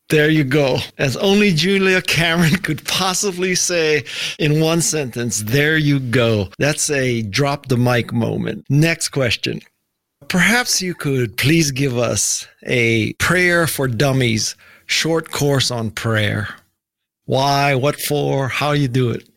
There 0.08 0.30
you 0.30 0.44
go. 0.44 0.78
As 0.98 1.16
only 1.16 1.52
Julia 1.52 2.00
Cameron 2.00 2.56
could 2.62 2.84
possibly 2.84 3.54
say 3.54 4.04
in 4.38 4.60
one 4.60 4.80
sentence, 4.80 5.42
there 5.42 5.76
you 5.76 5.98
go. 5.98 6.48
That's 6.58 6.90
a 6.90 7.22
drop 7.22 7.66
the 7.66 7.76
mic 7.76 8.12
moment. 8.12 8.64
Next 8.68 9.08
question. 9.08 9.60
Perhaps 10.28 10.82
you 10.82 10.94
could 10.94 11.36
please 11.36 11.70
give 11.70 11.96
us 11.96 12.46
a 12.64 13.12
prayer 13.14 13.66
for 13.66 13.86
dummies 13.86 14.56
short 14.86 15.30
course 15.30 15.70
on 15.70 15.90
prayer. 15.90 16.48
Why, 17.26 17.74
what 17.74 18.00
for, 18.00 18.48
how 18.48 18.72
you 18.72 18.88
do 18.88 19.10
it. 19.10 19.28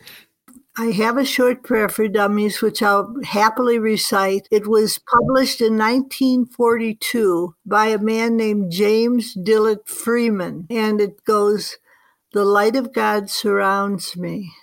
I 0.78 0.88
have 0.92 1.18
a 1.18 1.26
short 1.26 1.64
prayer 1.64 1.90
for 1.90 2.08
dummies, 2.08 2.62
which 2.62 2.82
I'll 2.82 3.14
happily 3.24 3.78
recite. 3.78 4.48
It 4.50 4.68
was 4.68 5.00
published 5.00 5.60
in 5.60 5.78
1942 5.78 7.56
by 7.66 7.88
a 7.88 7.98
man 7.98 8.38
named 8.38 8.72
James 8.72 9.36
Dillet 9.36 9.88
Freeman, 9.88 10.68
and 10.70 11.02
it 11.02 11.24
goes 11.26 11.78
The 12.32 12.46
light 12.46 12.76
of 12.76 12.94
God 12.94 13.30
surrounds 13.30 14.16
me, 14.16 14.54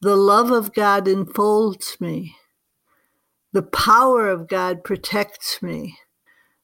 the 0.00 0.16
love 0.16 0.50
of 0.52 0.72
God 0.72 1.08
enfolds 1.08 1.96
me. 1.98 2.36
The 3.52 3.62
power 3.62 4.28
of 4.28 4.48
God 4.48 4.84
protects 4.84 5.62
me. 5.62 5.98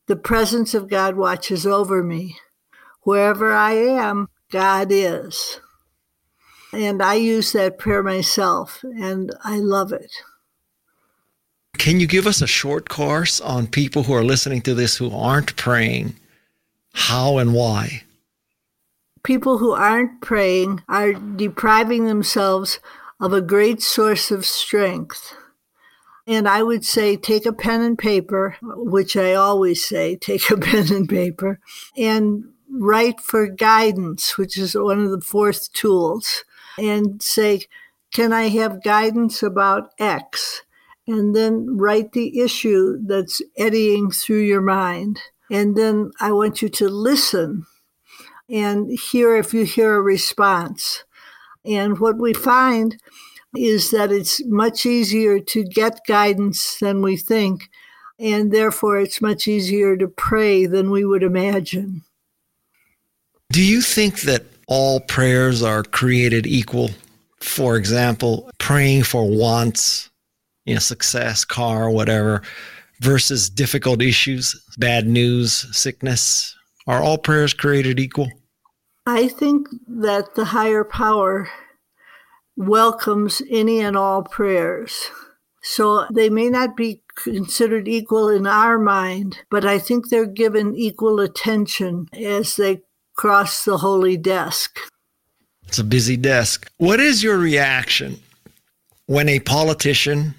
The 0.07 0.17
presence 0.17 0.75
of 0.75 0.91
God 0.91 1.17
watches 1.17 1.67
over 1.67 2.03
me. 2.03 2.37
Wherever 3.03 3.53
I 3.53 3.73
am, 3.73 4.29
God 4.51 4.89
is. 4.91 5.61
And 6.73 7.03
I 7.03 7.15
use 7.15 7.53
that 7.53 7.79
prayer 7.79 8.03
myself, 8.03 8.83
and 8.83 9.33
I 9.45 9.59
love 9.59 9.93
it. 9.93 10.11
Can 11.79 12.01
you 12.01 12.07
give 12.07 12.27
us 12.27 12.43
a 12.43 12.47
short 12.47 12.89
course 12.89 13.41
on 13.41 13.67
people 13.67 14.05
who 14.05 14.13
are 14.13 14.25
listening 14.25 14.63
to 14.63 14.75
this 14.75 14.97
who 14.97 15.11
aren't 15.11 15.57
praying? 15.57 16.17
How 16.93 17.39
and 17.39 17.53
why? 17.55 18.05
People 19.23 19.59
who 19.59 19.73
aren't 19.73 20.21
praying 20.21 20.83
are 20.89 21.13
depriving 21.13 22.07
themselves 22.07 22.79
of 23.21 23.33
a 23.33 23.41
great 23.41 23.83
source 23.83 24.31
of 24.31 24.45
strength. 24.45 25.35
And 26.27 26.49
I 26.49 26.63
would 26.63 26.85
say, 26.85 27.17
take 27.17 27.45
a 27.45 27.53
pen 27.53 27.83
and 27.83 27.99
paper, 27.99 28.57
which 28.63 29.17
I 29.17 29.35
always 29.35 29.87
say, 29.87 30.17
take 30.21 30.51
a 30.51 30.57
pen 30.57 30.93
and 30.93 31.09
paper, 31.09 31.61
and 31.97 32.45
write 32.71 33.21
for 33.21 33.47
guidance, 33.47 34.39
which 34.39 34.59
is 34.59 34.75
one 34.75 35.01
of 35.01 35.11
the 35.11 35.21
fourth 35.21 35.73
tools, 35.73 36.45
and 36.79 37.23
say, 37.23 37.63
can 38.13 38.33
I 38.33 38.49
have 38.49 38.83
guidance 38.83 39.43
about 39.43 39.91
X? 39.99 40.63
And 41.07 41.35
then 41.37 41.77
write 41.77 42.13
the 42.13 42.41
issue 42.41 42.99
that's 43.05 43.43
eddying 43.59 44.11
through 44.11 44.43
your 44.43 44.63
mind. 44.63 45.21
And 45.51 45.77
then 45.77 46.13
I 46.21 46.33
want 46.33 46.63
you 46.63 46.69
to 46.71 46.89
listen 46.89 47.67
and 48.49 48.91
hear 48.91 49.37
if 49.37 49.53
you 49.53 49.65
hear 49.65 49.97
a 49.97 50.01
response. 50.01 51.05
And 51.65 51.99
what 51.99 52.19
we 52.19 52.33
find 52.33 52.99
is 53.57 53.91
that 53.91 54.13
it's 54.13 54.45
much 54.47 54.87
easier 54.87 55.39
to 55.41 55.65
get 55.65 56.01
guidance 56.07 56.79
than 56.81 57.03
we 57.03 57.17
think, 57.17 57.69
and 58.19 58.53
therefore 58.53 58.99
it's 58.99 59.21
much 59.21 59.47
easier 59.47 59.97
to 59.97 60.09
pray 60.09 60.67
than 60.67 60.91
we 60.91 61.05
would 61.05 61.23
imagine. 61.23 62.03
Do 63.53 63.63
you 63.63 63.81
think 63.83 64.23
that 64.23 64.45
all 64.67 65.01
prayers 65.01 65.63
are 65.63 65.83
created 65.83 66.47
equal? 66.47 66.91
For 67.41 67.77
example, 67.77 68.51
praying 68.59 69.05
for 69.05 69.29
wants, 69.29 70.11
you 70.65 70.75
know, 70.75 70.81
success, 70.81 71.45
car, 71.45 71.91
whatever, 71.91 72.43
versus 73.01 73.51
difficult 73.51 74.01
issues, 74.01 74.55
bad 74.79 75.07
news, 75.07 75.67
sickness. 75.77 76.57
Are 76.87 77.03
all 77.03 77.19
prayers 77.19 77.55
created 77.55 78.01
equal? 78.01 78.31
I 79.07 79.29
think 79.29 79.69
that 79.87 80.35
the 80.35 80.47
higher 80.47 80.85
power 80.85 81.49
welcomes 82.57 83.43
any 83.51 83.81
and 83.81 83.97
all 83.97 84.23
prayers. 84.23 85.11
So 85.63 86.07
they 86.13 86.29
may 86.29 86.51
not 86.51 86.77
be 86.77 87.03
considered 87.17 87.89
equal 87.89 88.29
in 88.29 88.47
our 88.47 88.79
mind, 88.79 89.39
but 89.51 89.65
I 89.65 89.79
think 89.79 90.09
they're 90.09 90.27
given 90.27 90.77
equal 90.77 91.21
attention 91.21 92.09
as 92.13 92.57
they 92.57 92.83
cross 93.17 93.65
the 93.65 93.79
holy 93.79 94.17
desk. 94.17 94.79
It's 95.67 95.79
a 95.79 95.85
busy 95.85 96.17
desk. 96.17 96.71
What 96.77 97.01
is 97.01 97.23
your 97.23 97.39
reaction 97.39 98.21
when 99.07 99.29
a 99.29 99.41
politician 99.41 100.35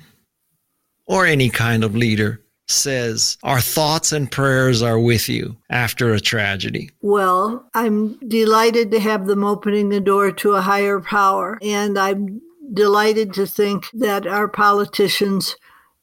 or 1.07 1.25
any 1.25 1.49
kind 1.49 1.83
of 1.83 1.95
leader 1.95 2.41
says, 2.67 3.37
Our 3.43 3.61
thoughts 3.61 4.11
and 4.11 4.31
prayers 4.31 4.81
are 4.81 4.99
with 4.99 5.29
you 5.29 5.57
after 5.69 6.13
a 6.13 6.19
tragedy? 6.19 6.91
Well, 7.01 7.69
I'm 7.73 8.17
delighted 8.27 8.91
to 8.91 8.99
have 8.99 9.27
them 9.27 9.43
opening 9.43 9.89
the 9.89 10.01
door 10.01 10.31
to 10.31 10.53
a 10.53 10.61
higher 10.61 10.99
power. 10.99 11.57
And 11.61 11.97
I'm 11.97 12.41
delighted 12.73 13.33
to 13.33 13.45
think 13.45 13.87
that 13.93 14.25
our 14.25 14.47
politicians 14.47 15.55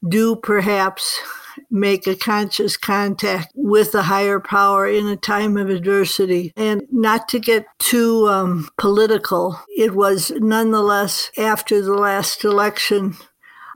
do 0.07 0.35
perhaps 0.35 1.19
make 1.69 2.07
a 2.07 2.15
conscious 2.15 2.77
contact 2.77 3.51
with 3.55 3.93
a 3.95 4.03
higher 4.03 4.39
power 4.39 4.87
in 4.87 5.07
a 5.07 5.15
time 5.15 5.57
of 5.57 5.69
adversity. 5.69 6.51
And 6.55 6.83
not 6.91 7.27
to 7.29 7.39
get 7.39 7.65
too 7.79 8.27
um, 8.27 8.69
political, 8.77 9.59
it 9.75 9.93
was 9.93 10.31
nonetheless, 10.35 11.31
after 11.37 11.81
the 11.81 11.93
last 11.93 12.43
election, 12.43 13.15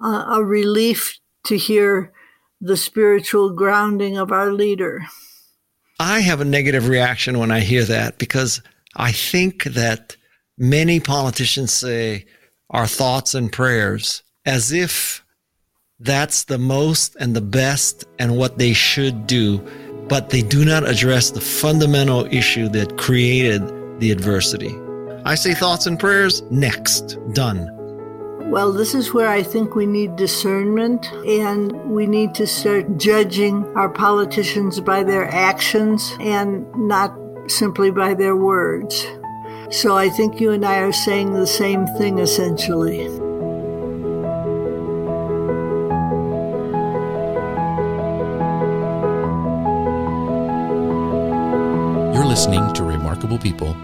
uh, 0.04 0.26
a 0.30 0.44
relief 0.44 1.20
to 1.46 1.58
hear 1.58 2.12
the 2.60 2.78
spiritual 2.78 3.52
grounding 3.52 4.18
of 4.18 4.32
our 4.32 4.52
leader. 4.52 5.06
I 6.00 6.20
have 6.22 6.42
a 6.42 6.46
negative 6.46 6.88
reaction 6.88 7.40
when 7.40 7.52
I 7.52 7.60
hear 7.60 7.84
that 7.86 8.18
because 8.18 8.62
I 8.96 9.12
think 9.12 9.64
that 9.64 10.16
many 10.58 11.00
politicians 11.00 11.74
say 11.74 12.26
our 12.70 12.88
thoughts 12.88 13.34
and 13.34 13.52
prayers 13.52 14.24
as 14.46 14.72
if 14.72 15.24
that's 16.00 16.44
the 16.46 16.58
most 16.58 17.16
and 17.20 17.36
the 17.36 17.42
best 17.42 18.06
and 18.20 18.38
what 18.38 18.58
they 18.58 18.74
should 18.74 19.28
do, 19.28 19.60
but 20.08 20.30
they 20.30 20.42
do 20.42 20.64
not 20.64 20.88
address 20.88 21.32
the 21.32 21.42
fundamental 21.42 22.26
issue 22.32 22.70
that 22.70 22.98
created 22.98 23.62
the 24.00 24.12
adversity. 24.12 24.76
I 25.26 25.36
say 25.36 25.54
thoughts 25.54 25.88
and 25.88 26.00
prayers 26.00 26.44
next, 26.52 27.18
done. 27.34 27.77
Well, 28.50 28.72
this 28.72 28.96
is 28.96 29.14
where 29.14 29.28
I 29.28 29.44
think 29.44 29.76
we 29.76 29.86
need 29.86 30.16
discernment 30.16 31.12
and 31.26 31.74
we 31.92 32.08
need 32.08 32.34
to 32.36 32.48
start 32.48 32.98
judging 32.98 33.66
our 33.76 33.90
politicians 33.90 34.80
by 34.80 35.04
their 35.04 35.28
actions 35.28 36.14
and 36.22 36.66
not 36.76 37.14
simply 37.48 37.92
by 37.92 38.14
their 38.14 38.38
words. 38.38 39.06
So 39.70 39.98
I 39.98 40.08
think 40.08 40.40
you 40.40 40.52
and 40.52 40.66
I 40.66 40.80
are 40.80 40.94
saying 40.94 41.34
the 41.34 41.46
same 41.46 41.86
thing 41.98 42.20
essentially. 42.20 43.04
You're 52.14 52.26
listening 52.26 52.74
to 52.76 52.84
Remarkable 52.86 53.38
People 53.38 53.76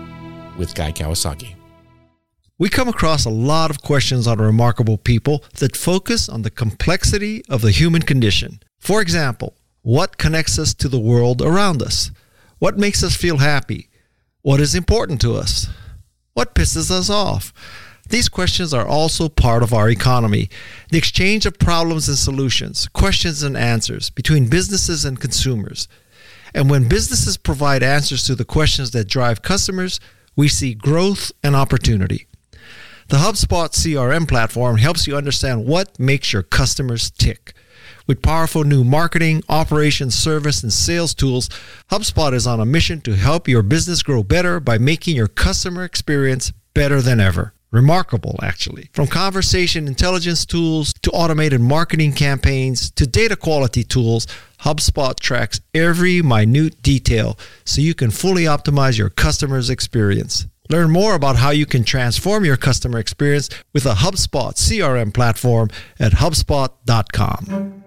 with 0.57 0.73
Guy 0.73 0.93
Kawasaki. 0.93 1.62
We 2.59 2.69
come 2.69 2.87
across 2.87 3.25
a 3.25 3.31
lot 3.31 3.71
of 3.71 3.81
questions 3.81 4.27
on 4.27 4.37
remarkable 4.37 4.99
people 4.99 5.43
that 5.57 5.75
focus 5.75 6.29
on 6.29 6.43
the 6.43 6.51
complexity 6.51 7.43
of 7.49 7.61
the 7.61 7.71
human 7.71 8.03
condition. 8.03 8.61
For 8.79 9.01
example, 9.01 9.55
what 9.81 10.19
connects 10.19 10.59
us 10.59 10.75
to 10.75 10.87
the 10.87 10.99
world 10.99 11.41
around 11.41 11.81
us? 11.81 12.11
What 12.59 12.77
makes 12.77 13.03
us 13.03 13.15
feel 13.15 13.37
happy? 13.37 13.89
What 14.43 14.59
is 14.59 14.75
important 14.75 15.19
to 15.21 15.33
us? 15.33 15.67
What 16.33 16.53
pisses 16.53 16.91
us 16.91 17.09
off? 17.09 17.53
These 18.09 18.29
questions 18.29 18.71
are 18.71 18.85
also 18.85 19.29
part 19.29 19.63
of 19.63 19.73
our 19.73 19.89
economy. 19.89 20.49
The 20.91 20.99
exchange 20.99 21.47
of 21.47 21.57
problems 21.57 22.07
and 22.07 22.17
solutions, 22.17 22.87
questions 22.87 23.41
and 23.41 23.57
answers 23.57 24.11
between 24.11 24.47
businesses 24.47 25.05
and 25.05 25.19
consumers. 25.19 25.87
And 26.53 26.69
when 26.69 26.87
businesses 26.87 27.35
provide 27.35 27.81
answers 27.81 28.23
to 28.25 28.35
the 28.35 28.45
questions 28.45 28.91
that 28.91 29.07
drive 29.07 29.41
customers, 29.41 29.99
we 30.35 30.47
see 30.47 30.75
growth 30.75 31.31
and 31.43 31.55
opportunity. 31.55 32.27
The 33.09 33.17
HubSpot 33.17 33.69
CRM 33.69 34.27
platform 34.27 34.77
helps 34.77 35.07
you 35.07 35.15
understand 35.15 35.65
what 35.65 35.99
makes 35.99 36.31
your 36.31 36.43
customers 36.43 37.11
tick. 37.11 37.53
With 38.07 38.21
powerful 38.21 38.63
new 38.63 38.83
marketing, 38.83 39.43
operations, 39.49 40.15
service, 40.15 40.63
and 40.63 40.71
sales 40.71 41.13
tools, 41.13 41.49
HubSpot 41.91 42.33
is 42.33 42.47
on 42.47 42.59
a 42.59 42.65
mission 42.65 43.01
to 43.01 43.15
help 43.15 43.47
your 43.47 43.61
business 43.61 44.03
grow 44.03 44.23
better 44.23 44.59
by 44.59 44.77
making 44.77 45.15
your 45.15 45.27
customer 45.27 45.83
experience 45.83 46.51
better 46.73 47.01
than 47.01 47.19
ever. 47.19 47.53
Remarkable, 47.71 48.39
actually. 48.43 48.89
From 48.93 49.07
conversation 49.07 49.87
intelligence 49.87 50.45
tools 50.45 50.93
to 51.01 51.09
automated 51.11 51.59
marketing 51.59 52.13
campaigns 52.13 52.91
to 52.91 53.07
data 53.07 53.35
quality 53.35 53.83
tools, 53.83 54.27
HubSpot 54.61 55.19
tracks 55.19 55.59
every 55.73 56.21
minute 56.21 56.81
detail 56.83 57.37
so 57.65 57.81
you 57.81 57.95
can 57.95 58.11
fully 58.11 58.43
optimize 58.43 58.97
your 58.97 59.09
customer's 59.09 59.69
experience. 59.71 60.45
Learn 60.69 60.91
more 60.91 61.13
about 61.13 61.35
how 61.35 61.49
you 61.49 61.65
can 61.65 61.83
transform 61.83 62.45
your 62.45 62.55
customer 62.55 62.97
experience 62.97 63.49
with 63.73 63.85
a 63.85 63.95
HubSpot 63.95 64.53
CRM 64.53 65.13
platform 65.13 65.69
at 65.99 66.13
HubSpot.com. 66.13 67.81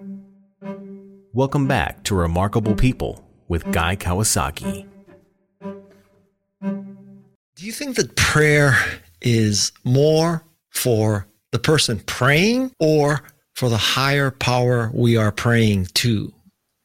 Welcome 1.33 1.67
back 1.67 2.03
to 2.03 2.15
Remarkable 2.15 2.75
People 2.75 3.27
with 3.47 3.71
Guy 3.71 3.95
Kawasaki. 3.95 4.87
Do 6.61 7.65
you 7.65 7.71
think 7.71 7.95
that 7.95 8.15
prayer 8.15 8.77
is 9.21 9.71
more 9.83 10.43
for 10.69 11.27
the 11.51 11.59
person 11.59 11.99
praying 12.05 12.71
or 12.79 13.23
for 13.55 13.69
the 13.69 13.77
higher 13.77 14.29
power 14.29 14.91
we 14.93 15.17
are 15.17 15.31
praying 15.31 15.87
to? 15.95 16.31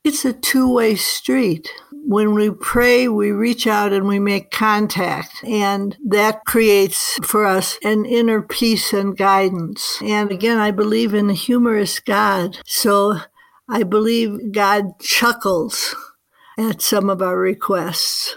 It's 0.05 0.25
a 0.25 0.33
two 0.33 0.73
way 0.73 0.97
street 0.97 1.71
when 2.05 2.35
we 2.35 2.51
pray, 2.51 3.09
we 3.09 3.31
reach 3.31 3.67
out 3.67 3.93
and 3.93 4.07
we 4.07 4.19
make 4.19 4.51
contact, 4.51 5.43
and 5.45 5.97
that 6.05 6.45
creates 6.45 7.19
for 7.23 7.47
us 7.47 7.79
an 7.85 8.05
inner 8.05 8.43
peace 8.43 8.93
and 8.93 9.17
guidance. 9.17 9.99
And 10.03 10.31
again, 10.31 10.59
I 10.59 10.73
believe 10.73 11.15
in 11.15 11.31
a 11.31 11.35
humorous 11.35 12.01
God. 12.01 12.59
So 12.67 13.19
I 13.69 13.85
believe 13.85 14.53
God 14.53 14.99
chuckles 15.01 15.95
at 16.59 16.83
some 16.83 17.09
of 17.09 17.23
our 17.23 17.39
requests. 17.39 18.37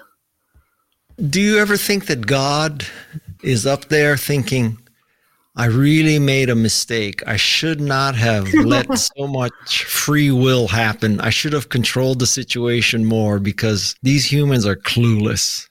Do 1.17 1.41
you 1.41 1.57
ever 1.57 1.77
think 1.77 2.05
that 2.05 2.27
God 2.27 2.85
is 3.41 3.65
up 3.65 3.85
there 3.85 4.15
thinking, 4.17 4.77
I 5.57 5.67
really 5.67 6.19
made 6.19 6.49
a 6.49 6.55
mistake. 6.55 7.23
I 7.25 7.37
should 7.37 7.79
not 7.79 8.15
have 8.15 8.53
let 8.65 8.97
so 8.97 9.27
much 9.27 9.85
free 9.85 10.31
will 10.31 10.67
happen. 10.67 11.21
I 11.21 11.29
should 11.29 11.53
have 11.53 11.69
controlled 11.69 12.19
the 12.19 12.27
situation 12.27 13.05
more 13.05 13.39
because 13.39 13.95
these 14.03 14.31
humans 14.31 14.65
are 14.65 14.75
clueless. 14.75 15.67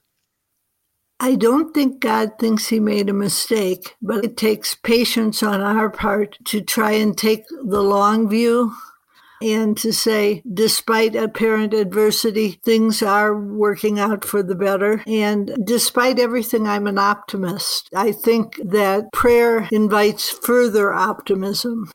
I 1.20 1.36
don't 1.36 1.72
think 1.72 2.00
God 2.00 2.32
thinks 2.38 2.68
he 2.68 2.80
made 2.80 3.08
a 3.08 3.14
mistake, 3.14 3.94
but 4.02 4.24
it 4.24 4.36
takes 4.36 4.74
patience 4.74 5.42
on 5.42 5.60
our 5.60 5.88
part 5.88 6.38
to 6.46 6.60
try 6.60 6.92
and 6.92 7.16
take 7.16 7.44
the 7.48 7.82
long 7.82 8.28
view 8.28 8.72
and 9.42 9.76
to 9.78 9.92
say, 9.92 10.42
despite 10.52 11.14
apparent 11.14 11.74
adversity, 11.74 12.60
things 12.64 13.02
are 13.02 13.36
working 13.36 13.98
out 13.98 14.24
for 14.24 14.42
the 14.42 14.54
better. 14.54 15.02
And 15.06 15.56
despite 15.64 16.18
everything, 16.18 16.66
I'm 16.66 16.86
an 16.86 16.98
optimist. 16.98 17.88
I 17.94 18.12
think 18.12 18.60
that 18.64 19.12
prayer 19.12 19.68
invites 19.70 20.30
further 20.30 20.92
optimism. 20.92 21.90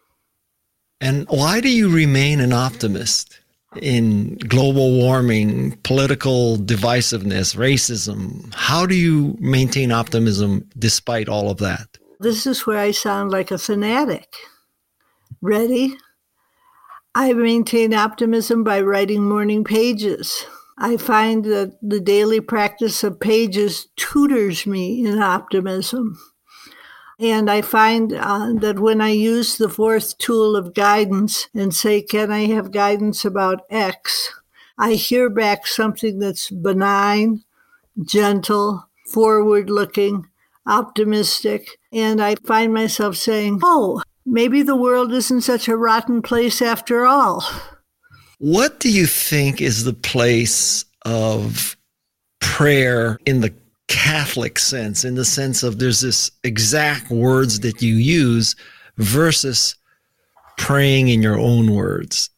And 1.01 1.27
why 1.29 1.61
do 1.61 1.69
you 1.69 1.89
remain 1.89 2.39
an 2.39 2.53
optimist? 2.53 3.39
in 3.81 4.35
global 4.37 4.97
warming, 4.97 5.77
political 5.83 6.57
divisiveness, 6.57 7.55
racism? 7.55 8.51
How 8.53 8.85
do 8.85 8.95
you 8.95 9.37
maintain 9.39 9.91
optimism 9.91 10.67
despite 10.77 11.29
all 11.29 11.51
of 11.51 11.57
that? 11.59 11.87
This 12.19 12.45
is 12.45 12.65
where 12.65 12.79
I 12.79 12.91
sound 12.91 13.31
like 13.31 13.51
a 13.51 13.57
fanatic. 13.57 14.33
Ready? 15.41 15.95
I 17.15 17.33
maintain 17.33 17.93
optimism 17.93 18.63
by 18.63 18.81
writing 18.81 19.27
morning 19.27 19.63
pages. 19.63 20.45
I 20.77 20.97
find 20.97 21.43
that 21.45 21.77
the 21.81 21.99
daily 21.99 22.39
practice 22.39 23.03
of 23.03 23.19
pages 23.19 23.87
tutors 23.95 24.65
me 24.65 25.05
in 25.05 25.19
optimism. 25.19 26.19
And 27.19 27.49
I 27.51 27.61
find 27.61 28.13
uh, 28.13 28.53
that 28.59 28.79
when 28.79 29.01
I 29.01 29.09
use 29.09 29.57
the 29.57 29.67
fourth 29.67 30.17
tool 30.19 30.55
of 30.55 30.73
guidance 30.73 31.49
and 31.53 31.75
say, 31.75 32.01
Can 32.01 32.31
I 32.31 32.45
have 32.47 32.71
guidance 32.71 33.25
about 33.25 33.65
X? 33.69 34.31
I 34.77 34.93
hear 34.93 35.29
back 35.29 35.67
something 35.67 36.19
that's 36.19 36.49
benign, 36.49 37.43
gentle, 38.01 38.87
forward 39.11 39.69
looking, 39.69 40.27
optimistic. 40.65 41.77
And 41.91 42.21
I 42.21 42.35
find 42.35 42.73
myself 42.73 43.17
saying, 43.17 43.59
Oh, 43.63 44.01
maybe 44.29 44.61
the 44.61 44.75
world 44.75 45.11
isn't 45.11 45.41
such 45.41 45.67
a 45.67 45.75
rotten 45.75 46.21
place 46.21 46.61
after 46.61 47.05
all. 47.05 47.43
What 48.37 48.79
do 48.79 48.91
you 48.91 49.05
think 49.05 49.61
is 49.61 49.83
the 49.83 49.93
place 49.93 50.85
of 51.05 51.75
prayer 52.39 53.19
in 53.25 53.41
the 53.41 53.53
Catholic 53.87 54.59
sense, 54.59 55.03
in 55.03 55.15
the 55.15 55.25
sense 55.25 55.63
of 55.63 55.79
there's 55.79 56.01
this 56.01 56.31
exact 56.43 57.09
words 57.09 57.61
that 57.61 57.81
you 57.81 57.95
use 57.95 58.55
versus 58.97 59.75
praying 60.57 61.09
in 61.09 61.21
your 61.21 61.37
own 61.37 61.73
words? 61.73 62.29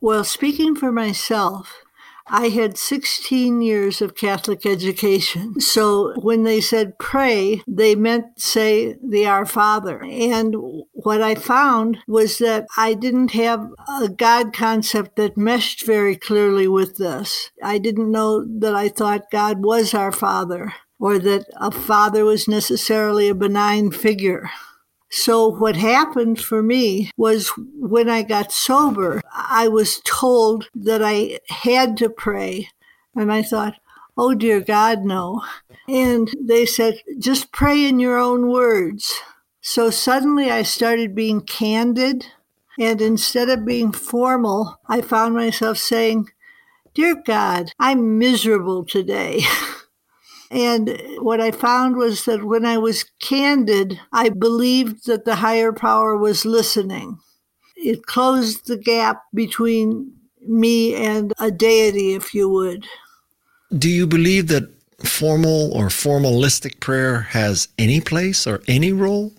Well, 0.00 0.22
speaking 0.22 0.76
for 0.76 0.92
myself, 0.92 1.82
I 2.28 2.48
had 2.48 2.76
16 2.76 3.62
years 3.62 4.02
of 4.02 4.16
Catholic 4.16 4.66
education. 4.66 5.60
So 5.60 6.12
when 6.20 6.42
they 6.42 6.60
said 6.60 6.98
pray, 6.98 7.62
they 7.66 7.94
meant 7.94 8.40
say 8.40 8.96
the 9.02 9.26
Our 9.26 9.46
Father. 9.46 10.02
And 10.02 10.56
what 10.92 11.22
I 11.22 11.34
found 11.34 11.98
was 12.08 12.38
that 12.38 12.66
I 12.76 12.94
didn't 12.94 13.32
have 13.32 13.68
a 14.00 14.08
God 14.08 14.52
concept 14.52 15.16
that 15.16 15.36
meshed 15.36 15.86
very 15.86 16.16
clearly 16.16 16.66
with 16.66 16.96
this. 16.96 17.50
I 17.62 17.78
didn't 17.78 18.10
know 18.10 18.44
that 18.58 18.74
I 18.74 18.88
thought 18.88 19.30
God 19.30 19.64
was 19.64 19.94
our 19.94 20.12
Father 20.12 20.72
or 20.98 21.18
that 21.18 21.46
a 21.56 21.70
father 21.70 22.24
was 22.24 22.48
necessarily 22.48 23.28
a 23.28 23.34
benign 23.34 23.90
figure. 23.90 24.50
So, 25.08 25.48
what 25.48 25.76
happened 25.76 26.40
for 26.40 26.62
me 26.62 27.10
was 27.16 27.52
when 27.78 28.08
I 28.08 28.22
got 28.22 28.52
sober, 28.52 29.22
I 29.32 29.68
was 29.68 30.00
told 30.04 30.68
that 30.74 31.02
I 31.02 31.40
had 31.48 31.96
to 31.98 32.10
pray. 32.10 32.68
And 33.14 33.32
I 33.32 33.42
thought, 33.42 33.74
oh, 34.16 34.34
dear 34.34 34.60
God, 34.60 35.04
no. 35.04 35.42
And 35.88 36.28
they 36.40 36.66
said, 36.66 37.00
just 37.18 37.52
pray 37.52 37.86
in 37.86 38.00
your 38.00 38.18
own 38.18 38.50
words. 38.50 39.14
So 39.60 39.90
suddenly 39.90 40.50
I 40.50 40.62
started 40.62 41.14
being 41.14 41.40
candid. 41.40 42.26
And 42.78 43.00
instead 43.00 43.48
of 43.48 43.64
being 43.64 43.92
formal, 43.92 44.78
I 44.86 45.00
found 45.00 45.34
myself 45.34 45.78
saying, 45.78 46.28
Dear 46.94 47.14
God, 47.14 47.72
I'm 47.78 48.18
miserable 48.18 48.84
today. 48.84 49.42
And 50.50 51.00
what 51.18 51.40
I 51.40 51.50
found 51.50 51.96
was 51.96 52.24
that 52.24 52.44
when 52.44 52.64
I 52.64 52.78
was 52.78 53.04
candid, 53.20 54.00
I 54.12 54.28
believed 54.28 55.06
that 55.06 55.24
the 55.24 55.36
higher 55.36 55.72
power 55.72 56.16
was 56.16 56.44
listening. 56.44 57.18
It 57.76 58.06
closed 58.06 58.66
the 58.66 58.76
gap 58.76 59.22
between 59.34 60.12
me 60.40 60.94
and 60.94 61.32
a 61.38 61.50
deity, 61.50 62.14
if 62.14 62.32
you 62.34 62.48
would. 62.48 62.86
Do 63.76 63.90
you 63.90 64.06
believe 64.06 64.48
that 64.48 64.70
formal 65.04 65.72
or 65.72 65.88
formalistic 65.88 66.80
prayer 66.80 67.22
has 67.22 67.68
any 67.78 68.00
place 68.00 68.46
or 68.46 68.62
any 68.68 68.92
role? 68.92 69.32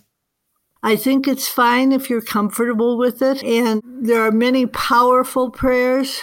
I 0.82 0.94
think 0.94 1.26
it's 1.26 1.48
fine 1.48 1.90
if 1.90 2.08
you're 2.08 2.20
comfortable 2.20 2.96
with 2.98 3.20
it. 3.22 3.42
And 3.42 3.82
there 3.84 4.22
are 4.22 4.30
many 4.30 4.66
powerful 4.66 5.50
prayers 5.50 6.22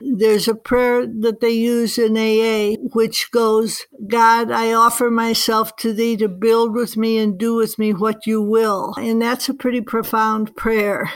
there's 0.00 0.48
a 0.48 0.54
prayer 0.54 1.06
that 1.06 1.40
they 1.40 1.50
use 1.50 1.98
in 1.98 2.16
AA, 2.16 2.76
which 2.92 3.30
goes, 3.30 3.86
God, 4.06 4.50
I 4.50 4.72
offer 4.72 5.10
myself 5.10 5.74
to 5.76 5.92
thee 5.92 6.16
to 6.18 6.28
build 6.28 6.74
with 6.74 6.96
me 6.96 7.18
and 7.18 7.38
do 7.38 7.54
with 7.54 7.78
me 7.78 7.92
what 7.92 8.26
you 8.26 8.42
will. 8.42 8.94
And 8.98 9.20
that's 9.20 9.48
a 9.48 9.54
pretty 9.54 9.80
profound 9.80 10.54
prayer. 10.56 11.10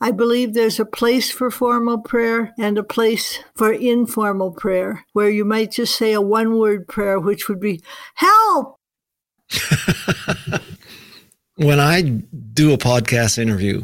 I 0.00 0.12
believe 0.12 0.54
there's 0.54 0.80
a 0.80 0.86
place 0.86 1.30
for 1.30 1.50
formal 1.50 1.98
prayer 1.98 2.54
and 2.58 2.78
a 2.78 2.82
place 2.82 3.38
for 3.54 3.70
informal 3.70 4.50
prayer, 4.52 5.04
where 5.12 5.28
you 5.28 5.44
might 5.44 5.72
just 5.72 5.94
say 5.94 6.12
a 6.14 6.22
one 6.22 6.58
word 6.58 6.88
prayer, 6.88 7.20
which 7.20 7.48
would 7.48 7.60
be, 7.60 7.82
Help! 8.14 8.76
when 11.56 11.78
I 11.78 12.00
do 12.00 12.72
a 12.72 12.78
podcast 12.78 13.36
interview, 13.36 13.82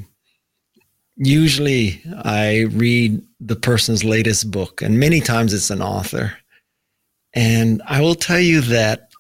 usually 1.17 2.01
I 2.25 2.67
read 2.71 3.23
the 3.41 3.57
person's 3.57 4.05
latest 4.05 4.51
book, 4.51 4.83
and 4.83 5.01
many 5.01 5.21
times 5.21 5.53
it's 5.53 5.71
an 5.71 5.83
author. 5.83 6.37
And 7.35 7.83
I 7.87 8.01
will 8.01 8.15
tell 8.15 8.41
you 8.41 8.61
that 8.63 9.11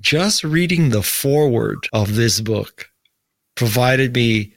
just 0.00 0.42
reading 0.42 0.90
the 0.90 1.02
foreword 1.02 1.88
of 1.92 2.16
this 2.16 2.40
book 2.40 2.90
provided 3.54 4.14
me 4.14 4.54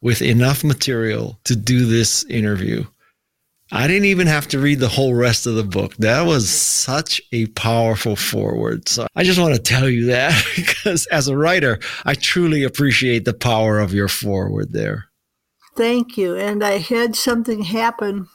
with 0.00 0.22
enough 0.22 0.64
material 0.64 1.38
to 1.44 1.56
do 1.56 1.86
this 1.86 2.24
interview. 2.24 2.84
I 3.70 3.86
didn't 3.86 4.06
even 4.06 4.26
have 4.28 4.48
to 4.48 4.58
read 4.58 4.78
the 4.78 4.88
whole 4.88 5.14
rest 5.14 5.46
of 5.46 5.54
the 5.54 5.62
book. 5.62 5.94
That 5.96 6.22
was 6.22 6.48
such 6.48 7.20
a 7.32 7.46
powerful 7.48 8.16
foreword. 8.16 8.88
So 8.88 9.06
I 9.14 9.24
just 9.24 9.38
want 9.38 9.54
to 9.54 9.60
tell 9.60 9.88
you 9.88 10.06
that 10.06 10.42
because 10.56 11.06
as 11.06 11.28
a 11.28 11.36
writer, 11.36 11.78
I 12.06 12.14
truly 12.14 12.64
appreciate 12.64 13.24
the 13.26 13.34
power 13.34 13.78
of 13.78 13.92
your 13.92 14.08
foreword 14.08 14.72
there. 14.72 15.07
Thank 15.78 16.18
you. 16.18 16.34
And 16.34 16.64
I 16.64 16.78
had 16.78 17.14
something 17.14 17.62
happen. 17.62 18.26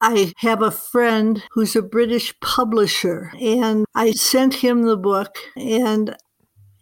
I 0.00 0.32
have 0.36 0.62
a 0.62 0.70
friend 0.70 1.42
who's 1.50 1.74
a 1.74 1.82
British 1.82 2.38
publisher, 2.38 3.32
and 3.40 3.84
I 3.96 4.12
sent 4.12 4.54
him 4.54 4.82
the 4.82 4.96
book, 4.96 5.36
and 5.56 6.16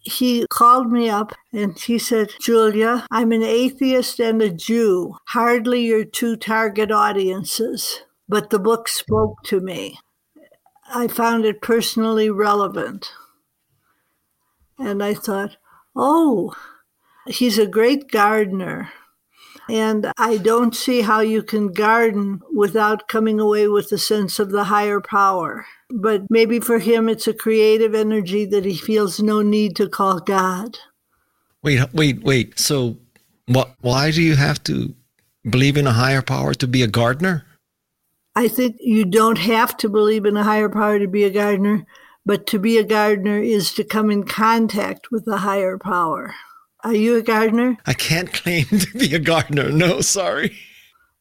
he 0.01 0.47
called 0.51 0.93
me 0.93 1.09
up 1.09 1.33
and 1.51 1.79
he 1.79 1.99
said, 1.99 2.33
Julia, 2.41 3.07
I'm 3.11 3.33
an 3.33 3.43
atheist 3.43 4.21
and 4.21 4.43
a 4.43 4.51
Jew, 4.51 5.17
hardly 5.29 5.87
your 5.87 6.05
two 6.05 6.37
target 6.37 6.93
audiences, 6.93 8.03
but 8.29 8.51
the 8.51 8.59
book 8.59 8.89
spoke 8.89 9.37
to 9.45 9.61
me. 9.61 9.99
I 10.93 11.09
found 11.09 11.47
it 11.47 11.63
personally 11.63 12.29
relevant. 12.29 13.13
And 14.79 15.03
I 15.03 15.15
thought, 15.15 15.57
oh, 15.97 16.55
he's 17.29 17.57
a 17.57 17.67
great 17.67 18.11
gardener. 18.11 18.91
And 19.69 20.13
I 20.19 20.39
don't 20.39 20.75
see 20.75 21.03
how 21.03 21.21
you 21.21 21.43
can 21.43 21.73
garden 21.73 22.41
without 22.55 23.09
coming 23.09 23.39
away 23.39 23.69
with 23.69 23.93
a 23.93 23.99
sense 23.99 24.39
of 24.39 24.51
the 24.51 24.65
higher 24.65 25.01
power. 25.01 25.67
But 25.91 26.23
maybe 26.31 26.59
for 26.59 26.79
him, 26.79 27.09
it's 27.09 27.29
a 27.29 27.35
creative 27.35 27.95
energy 27.95 28.45
that 28.47 28.65
he 28.65 28.77
feels 28.77 29.21
no 29.21 29.43
need 29.43 29.77
to 29.77 29.89
call 29.89 30.21
God. 30.21 30.79
Wait, 31.63 31.81
wait, 31.93 32.23
wait. 32.23 32.59
So, 32.59 32.97
what? 33.47 33.75
Why 33.81 34.11
do 34.11 34.23
you 34.23 34.37
have 34.37 34.63
to 34.65 34.95
believe 35.49 35.77
in 35.77 35.87
a 35.87 35.93
higher 35.93 36.23
power 36.23 36.55
to 36.55 36.67
be 36.67 36.83
a 36.83 36.89
gardener? 36.89 37.45
I 38.35 38.49
think 38.49 38.77
you 38.81 39.05
don't 39.05 39.39
have 39.39 39.77
to 39.79 39.89
believe 39.89 40.25
in 40.25 40.37
a 40.37 40.45
higher 40.45 40.69
power 40.69 40.99
to 40.99 41.07
be 41.07 41.25
a 41.25 41.31
gardener, 41.31 41.85
but 42.25 42.47
to 42.49 42.59
be 42.59 42.79
a 42.79 42.85
gardener 42.85 43.39
is 43.39 43.75
to 43.75 43.85
come 43.85 44.11
in 44.11 44.25
contact 44.25 45.11
with 45.11 45.25
the 45.25 45.39
higher 45.39 45.77
power. 45.77 46.35
Are 46.85 46.95
you 46.95 47.17
a 47.17 47.23
gardener? 47.23 47.77
I 47.87 47.95
can't 47.95 48.33
claim 48.33 48.65
to 48.67 48.99
be 48.99 49.15
a 49.15 49.19
gardener. 49.19 49.71
No, 49.71 50.01
sorry. 50.01 50.57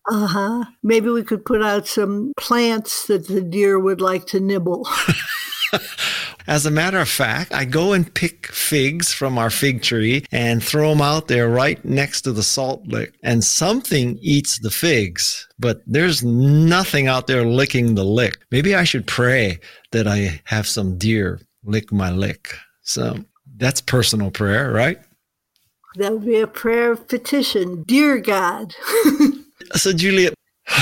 Uh 0.10 0.28
huh. 0.28 0.66
Maybe 0.82 1.10
we 1.10 1.24
could 1.24 1.46
put 1.46 1.62
out 1.62 1.88
some 1.88 2.34
plants 2.38 3.06
that 3.08 3.28
the 3.28 3.42
deer 3.42 3.80
would 3.80 4.02
like 4.02 4.26
to 4.28 4.40
nibble. 4.40 4.88
As 6.48 6.66
a 6.66 6.72
matter 6.72 6.98
of 7.00 7.08
fact, 7.08 7.54
I 7.54 7.66
go 7.66 7.94
and 7.94 8.12
pick 8.14 8.48
figs 8.48 9.14
from 9.14 9.38
our 9.38 9.52
fig 9.52 9.84
tree 9.84 10.26
and 10.32 10.64
throw 10.64 10.90
them 10.90 11.02
out 11.02 11.28
there 11.28 11.48
right 11.48 11.84
next 11.86 12.22
to 12.22 12.32
the 12.32 12.44
salt 12.44 12.88
lick. 12.88 13.14
And 13.22 13.44
something 13.44 14.18
eats 14.22 14.60
the 14.60 14.72
figs, 14.72 15.48
but 15.60 15.82
there's 15.86 16.24
nothing 16.24 17.08
out 17.08 17.28
there 17.28 17.46
licking 17.46 17.94
the 17.94 18.04
lick. 18.04 18.40
Maybe 18.50 18.74
I 18.74 18.84
should 18.84 19.06
pray 19.06 19.60
that 19.92 20.08
I 20.08 20.42
have 20.46 20.68
some 20.68 20.98
deer 20.98 21.40
lick 21.64 21.92
my 21.92 22.12
lick. 22.12 22.56
So 22.82 23.20
that's 23.58 23.80
personal 23.80 24.32
prayer, 24.32 24.72
right? 24.72 25.00
That 25.96 26.14
would 26.14 26.26
be 26.26 26.40
a 26.40 26.48
prayer 26.48 26.92
of 26.92 27.08
petition. 27.08 27.84
Dear 27.84 28.20
God. 28.20 28.76
so, 29.74 29.92
Juliet, 29.92 30.34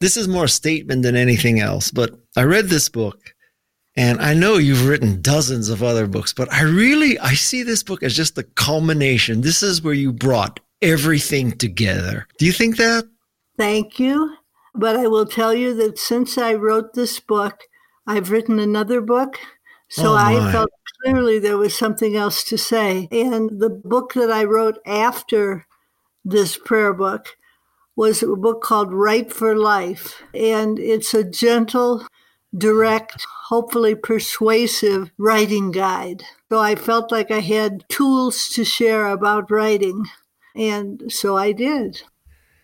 this 0.00 0.16
is 0.16 0.28
more 0.28 0.44
a 0.44 0.48
statement 0.48 1.02
than 1.02 1.16
anything 1.16 1.60
else, 1.60 1.90
but 1.90 2.18
I 2.36 2.44
read 2.44 2.66
this 2.66 2.88
book 2.88 3.34
and 3.96 4.20
I 4.20 4.34
know 4.34 4.56
you've 4.56 4.86
written 4.86 5.20
dozens 5.20 5.68
of 5.68 5.82
other 5.82 6.06
books, 6.06 6.32
but 6.32 6.52
I 6.52 6.62
really 6.62 7.18
I 7.18 7.34
see 7.34 7.62
this 7.62 7.82
book 7.82 8.02
as 8.02 8.14
just 8.14 8.34
the 8.34 8.44
culmination. 8.44 9.40
This 9.40 9.62
is 9.62 9.82
where 9.82 9.94
you 9.94 10.12
brought 10.12 10.60
everything 10.80 11.52
together. 11.52 12.26
Do 12.38 12.46
you 12.46 12.52
think 12.52 12.76
that? 12.76 13.08
Thank 13.58 13.98
you. 13.98 14.36
But 14.74 14.96
I 14.96 15.08
will 15.08 15.26
tell 15.26 15.52
you 15.52 15.74
that 15.74 15.98
since 15.98 16.38
I 16.38 16.54
wrote 16.54 16.94
this 16.94 17.18
book, 17.18 17.60
I've 18.06 18.30
written 18.30 18.60
another 18.60 19.00
book. 19.00 19.38
So 19.88 20.12
oh 20.12 20.16
I 20.16 20.52
felt 20.52 20.70
clearly 21.02 21.38
there 21.38 21.58
was 21.58 21.76
something 21.76 22.16
else 22.16 22.44
to 22.44 22.58
say. 22.58 23.08
And 23.10 23.60
the 23.60 23.70
book 23.70 24.12
that 24.14 24.30
I 24.30 24.44
wrote 24.44 24.78
after 24.86 25.66
this 26.24 26.56
prayer 26.56 26.92
book 26.92 27.36
was 27.96 28.22
a 28.22 28.28
book 28.28 28.62
called 28.62 28.92
Write 28.92 29.32
for 29.32 29.56
Life. 29.56 30.22
And 30.34 30.78
it's 30.78 31.14
a 31.14 31.24
gentle, 31.24 32.06
direct, 32.56 33.24
hopefully 33.48 33.94
persuasive 33.94 35.10
writing 35.18 35.70
guide. 35.70 36.22
So 36.50 36.58
I 36.58 36.74
felt 36.74 37.12
like 37.12 37.30
I 37.30 37.40
had 37.40 37.84
tools 37.88 38.48
to 38.50 38.64
share 38.64 39.06
about 39.08 39.50
writing. 39.50 40.04
And 40.54 41.12
so 41.12 41.36
I 41.36 41.52
did. 41.52 42.02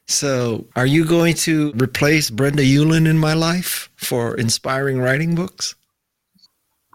So, 0.09 0.68
are 0.77 0.87
you 0.87 1.05
going 1.05 1.35
to 1.35 1.72
replace 1.72 2.31
Brenda 2.31 2.62
Ueland 2.62 3.09
in 3.09 3.18
my 3.18 3.35
life 3.35 3.90
for 3.96 4.37
inspiring 4.37 5.01
writing 5.01 5.35
books? 5.35 5.75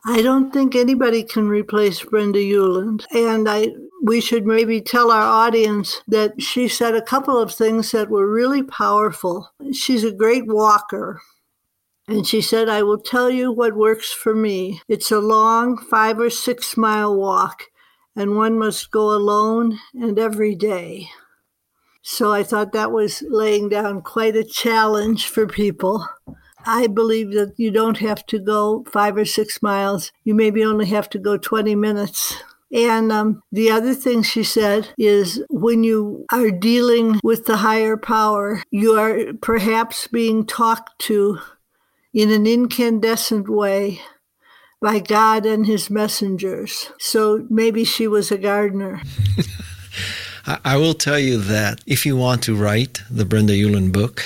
I 0.05 0.21
don't 0.21 0.51
think 0.51 0.75
anybody 0.75 1.23
can 1.23 1.47
replace 1.47 2.03
Brenda 2.03 2.39
Ueland. 2.39 3.05
And 3.11 3.47
I 3.47 3.67
we 4.03 4.19
should 4.19 4.47
maybe 4.47 4.81
tell 4.81 5.11
our 5.11 5.21
audience 5.21 6.01
that 6.07 6.41
she 6.41 6.67
said 6.67 6.95
a 6.95 7.03
couple 7.03 7.37
of 7.37 7.53
things 7.53 7.91
that 7.91 8.09
were 8.09 8.27
really 8.27 8.63
powerful. 8.63 9.51
She's 9.73 10.03
a 10.03 10.11
great 10.11 10.47
walker. 10.47 11.21
And 12.07 12.25
she 12.25 12.41
said, 12.41 12.67
I 12.67 12.81
will 12.81 12.97
tell 12.97 13.29
you 13.29 13.51
what 13.51 13.75
works 13.75 14.11
for 14.11 14.33
me. 14.35 14.81
It's 14.87 15.11
a 15.11 15.19
long 15.19 15.77
five 15.77 16.19
or 16.19 16.31
six 16.31 16.75
mile 16.75 17.15
walk, 17.15 17.65
and 18.15 18.35
one 18.35 18.57
must 18.57 18.89
go 18.89 19.11
alone 19.11 19.79
and 19.93 20.17
every 20.17 20.55
day. 20.55 21.09
So 22.01 22.33
I 22.33 22.41
thought 22.41 22.73
that 22.73 22.91
was 22.91 23.23
laying 23.29 23.69
down 23.69 24.01
quite 24.01 24.35
a 24.35 24.43
challenge 24.43 25.27
for 25.27 25.45
people. 25.45 26.03
I 26.65 26.87
believe 26.87 27.31
that 27.33 27.53
you 27.57 27.71
don't 27.71 27.97
have 27.99 28.25
to 28.27 28.39
go 28.39 28.83
five 28.91 29.17
or 29.17 29.25
six 29.25 29.61
miles. 29.61 30.11
You 30.23 30.33
maybe 30.33 30.63
only 30.63 30.87
have 30.87 31.09
to 31.11 31.19
go 31.19 31.37
20 31.37 31.75
minutes. 31.75 32.35
And 32.73 33.11
um, 33.11 33.43
the 33.51 33.69
other 33.69 33.93
thing 33.93 34.23
she 34.23 34.43
said 34.43 34.89
is 34.97 35.43
when 35.49 35.83
you 35.83 36.25
are 36.31 36.51
dealing 36.51 37.19
with 37.23 37.45
the 37.45 37.57
higher 37.57 37.97
power, 37.97 38.63
you 38.71 38.97
are 38.97 39.33
perhaps 39.41 40.07
being 40.07 40.45
talked 40.45 40.97
to 40.99 41.39
in 42.13 42.31
an 42.31 42.47
incandescent 42.47 43.49
way 43.49 44.01
by 44.81 44.99
God 44.99 45.45
and 45.45 45.65
his 45.65 45.89
messengers. 45.89 46.91
So 46.97 47.45
maybe 47.49 47.83
she 47.83 48.07
was 48.07 48.31
a 48.31 48.37
gardener. 48.37 49.01
I 50.45 50.77
will 50.77 50.95
tell 50.95 51.19
you 51.19 51.37
that 51.37 51.81
if 51.85 52.05
you 52.05 52.15
want 52.15 52.41
to 52.43 52.55
write 52.55 53.01
the 53.09 53.25
Brenda 53.25 53.53
Ueland 53.53 53.91
book, 53.91 54.23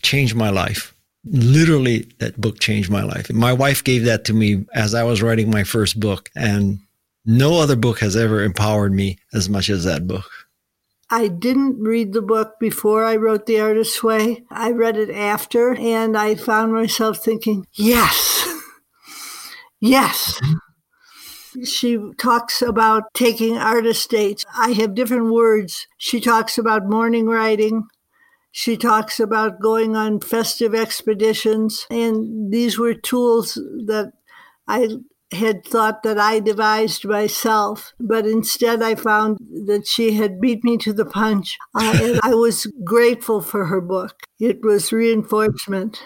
change 0.00 0.34
my 0.34 0.50
life. 0.50 0.94
Literally, 1.26 2.08
that 2.18 2.40
book 2.40 2.60
changed 2.60 2.90
my 2.90 3.02
life. 3.02 3.30
My 3.32 3.52
wife 3.52 3.82
gave 3.82 4.04
that 4.04 4.24
to 4.26 4.32
me 4.32 4.64
as 4.74 4.94
I 4.94 5.02
was 5.02 5.22
writing 5.22 5.50
my 5.50 5.64
first 5.64 5.98
book, 5.98 6.30
and 6.36 6.78
no 7.24 7.58
other 7.58 7.76
book 7.76 7.98
has 8.00 8.16
ever 8.16 8.42
empowered 8.42 8.92
me 8.92 9.18
as 9.34 9.48
much 9.48 9.68
as 9.68 9.84
that 9.84 10.06
book. 10.06 10.30
I 11.10 11.28
didn't 11.28 11.80
read 11.80 12.12
the 12.12 12.22
book 12.22 12.54
before 12.58 13.04
I 13.04 13.16
wrote 13.16 13.46
The 13.46 13.60
Artist's 13.60 14.02
Way. 14.02 14.44
I 14.50 14.72
read 14.72 14.96
it 14.96 15.10
after, 15.10 15.74
and 15.74 16.16
I 16.16 16.34
found 16.34 16.72
myself 16.72 17.18
thinking, 17.18 17.66
yes, 17.74 18.48
yes. 19.80 20.40
She 21.64 21.98
talks 22.18 22.60
about 22.60 23.04
taking 23.14 23.56
artist 23.56 24.10
dates. 24.10 24.44
I 24.56 24.72
have 24.72 24.94
different 24.94 25.32
words. 25.32 25.86
She 25.96 26.20
talks 26.20 26.58
about 26.58 26.88
morning 26.88 27.26
writing. 27.26 27.84
She 28.58 28.78
talks 28.78 29.20
about 29.20 29.60
going 29.60 29.96
on 29.96 30.20
festive 30.20 30.74
expeditions. 30.74 31.86
And 31.90 32.50
these 32.50 32.78
were 32.78 32.94
tools 32.94 33.52
that 33.84 34.14
I 34.66 34.96
had 35.30 35.62
thought 35.62 36.02
that 36.04 36.18
I 36.18 36.40
devised 36.40 37.04
myself, 37.04 37.92
but 38.00 38.24
instead 38.24 38.80
I 38.80 38.94
found 38.94 39.36
that 39.66 39.86
she 39.86 40.12
had 40.12 40.40
beat 40.40 40.64
me 40.64 40.78
to 40.78 40.94
the 40.94 41.04
punch. 41.04 41.58
Uh, 41.74 41.98
and 42.02 42.18
I 42.22 42.32
was 42.32 42.66
grateful 42.82 43.42
for 43.42 43.66
her 43.66 43.82
book. 43.82 44.22
It 44.40 44.62
was 44.62 44.90
reinforcement. 44.90 46.02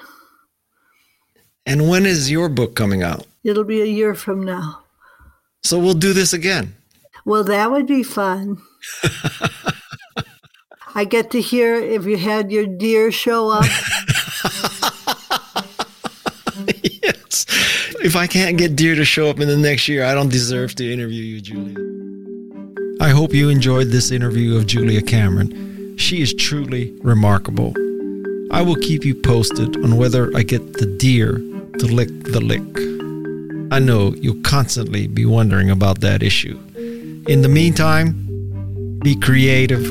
And 1.64 1.88
when 1.88 2.04
is 2.04 2.32
your 2.32 2.48
book 2.48 2.74
coming 2.74 3.04
out? 3.04 3.28
It'll 3.44 3.62
be 3.62 3.80
a 3.80 3.84
year 3.86 4.16
from 4.16 4.42
now. 4.42 4.82
So 5.62 5.78
we'll 5.78 5.94
do 5.94 6.12
this 6.12 6.32
again. 6.32 6.74
Well, 7.24 7.44
that 7.44 7.70
would 7.70 7.86
be 7.86 8.02
fun. 8.02 8.60
I 10.94 11.04
get 11.04 11.30
to 11.32 11.40
hear 11.40 11.76
if 11.76 12.04
you 12.04 12.16
had 12.16 12.50
your 12.50 12.66
deer 12.66 13.12
show 13.12 13.50
up. 13.50 13.64
yes. 17.02 17.46
If 18.02 18.16
I 18.16 18.26
can't 18.26 18.58
get 18.58 18.74
deer 18.74 18.96
to 18.96 19.04
show 19.04 19.28
up 19.28 19.38
in 19.38 19.46
the 19.46 19.56
next 19.56 19.86
year, 19.88 20.04
I 20.04 20.14
don't 20.14 20.30
deserve 20.30 20.74
to 20.76 20.92
interview 20.92 21.22
you, 21.22 21.40
Julia. 21.40 21.76
I 23.00 23.10
hope 23.10 23.32
you 23.32 23.48
enjoyed 23.48 23.88
this 23.88 24.10
interview 24.10 24.56
of 24.56 24.66
Julia 24.66 25.00
Cameron. 25.00 25.96
She 25.96 26.22
is 26.22 26.34
truly 26.34 26.92
remarkable. 27.02 27.72
I 28.50 28.62
will 28.62 28.76
keep 28.76 29.04
you 29.04 29.14
posted 29.14 29.76
on 29.76 29.96
whether 29.96 30.36
I 30.36 30.42
get 30.42 30.72
the 30.74 30.86
deer 30.86 31.34
to 31.78 31.86
lick 31.86 32.08
the 32.24 32.40
lick. 32.40 32.62
I 33.72 33.78
know 33.78 34.12
you'll 34.16 34.42
constantly 34.42 35.06
be 35.06 35.24
wondering 35.24 35.70
about 35.70 36.00
that 36.00 36.24
issue. 36.24 36.58
In 37.28 37.42
the 37.42 37.48
meantime, 37.48 38.98
be 39.04 39.14
creative, 39.14 39.84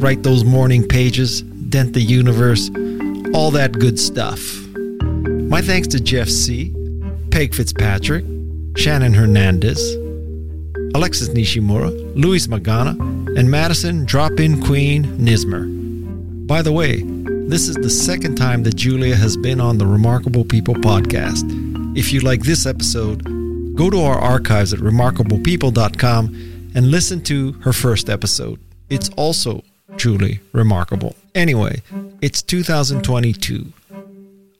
write 0.00 0.22
those 0.22 0.44
morning 0.44 0.86
pages, 0.86 1.42
dent 1.42 1.92
the 1.92 2.00
universe, 2.00 2.70
all 3.34 3.50
that 3.50 3.72
good 3.72 3.98
stuff. 3.98 4.40
My 4.72 5.60
thanks 5.60 5.88
to 5.88 6.00
Jeff 6.00 6.28
Sieh, 6.28 6.72
Peg 7.30 7.54
Fitzpatrick, 7.54 8.24
Shannon 8.76 9.12
Hernandez, 9.12 9.80
Alexis 10.94 11.28
Nishimura, 11.28 11.90
Luis 12.16 12.46
Magana, 12.46 12.98
and 13.38 13.48
Madisun 13.48 14.06
Drop 14.06 14.40
In 14.40 14.60
Queen 14.62 15.04
Nuismer. 15.18 15.66
By 16.46 16.62
the 16.62 16.72
way, 16.72 17.02
this 17.48 17.68
is 17.68 17.76
the 17.76 17.90
second 17.90 18.36
time 18.36 18.62
that 18.64 18.76
Julia 18.76 19.14
has 19.14 19.36
been 19.36 19.60
on 19.60 19.78
the 19.78 19.86
Remarkable 19.86 20.44
People 20.44 20.74
podcast. 20.74 21.44
If 21.96 22.12
you 22.12 22.20
like 22.20 22.42
this 22.42 22.66
episode, 22.66 23.24
go 23.76 23.90
to 23.90 24.00
our 24.02 24.18
archives 24.18 24.72
at 24.72 24.80
remarkablepeople.com 24.80 26.70
and 26.74 26.90
listen 26.90 27.22
to 27.24 27.52
her 27.62 27.72
first 27.72 28.08
episode. 28.08 28.60
It's 28.88 29.08
also 29.10 29.62
truly 30.00 30.40
remarkable. 30.52 31.14
Anyway, 31.34 31.82
it's 32.22 32.40
2022. 32.40 33.70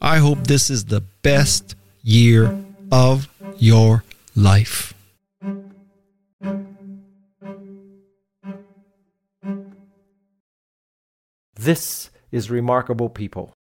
I 0.02 0.18
hope 0.18 0.46
this 0.46 0.68
is 0.68 0.84
the 0.84 1.00
best 1.22 1.74
year 2.02 2.62
of 2.92 3.26
your 3.56 4.04
life. 4.36 4.92
This 11.54 12.10
is 12.30 12.50
Remarkable 12.50 13.08
People. 13.08 13.54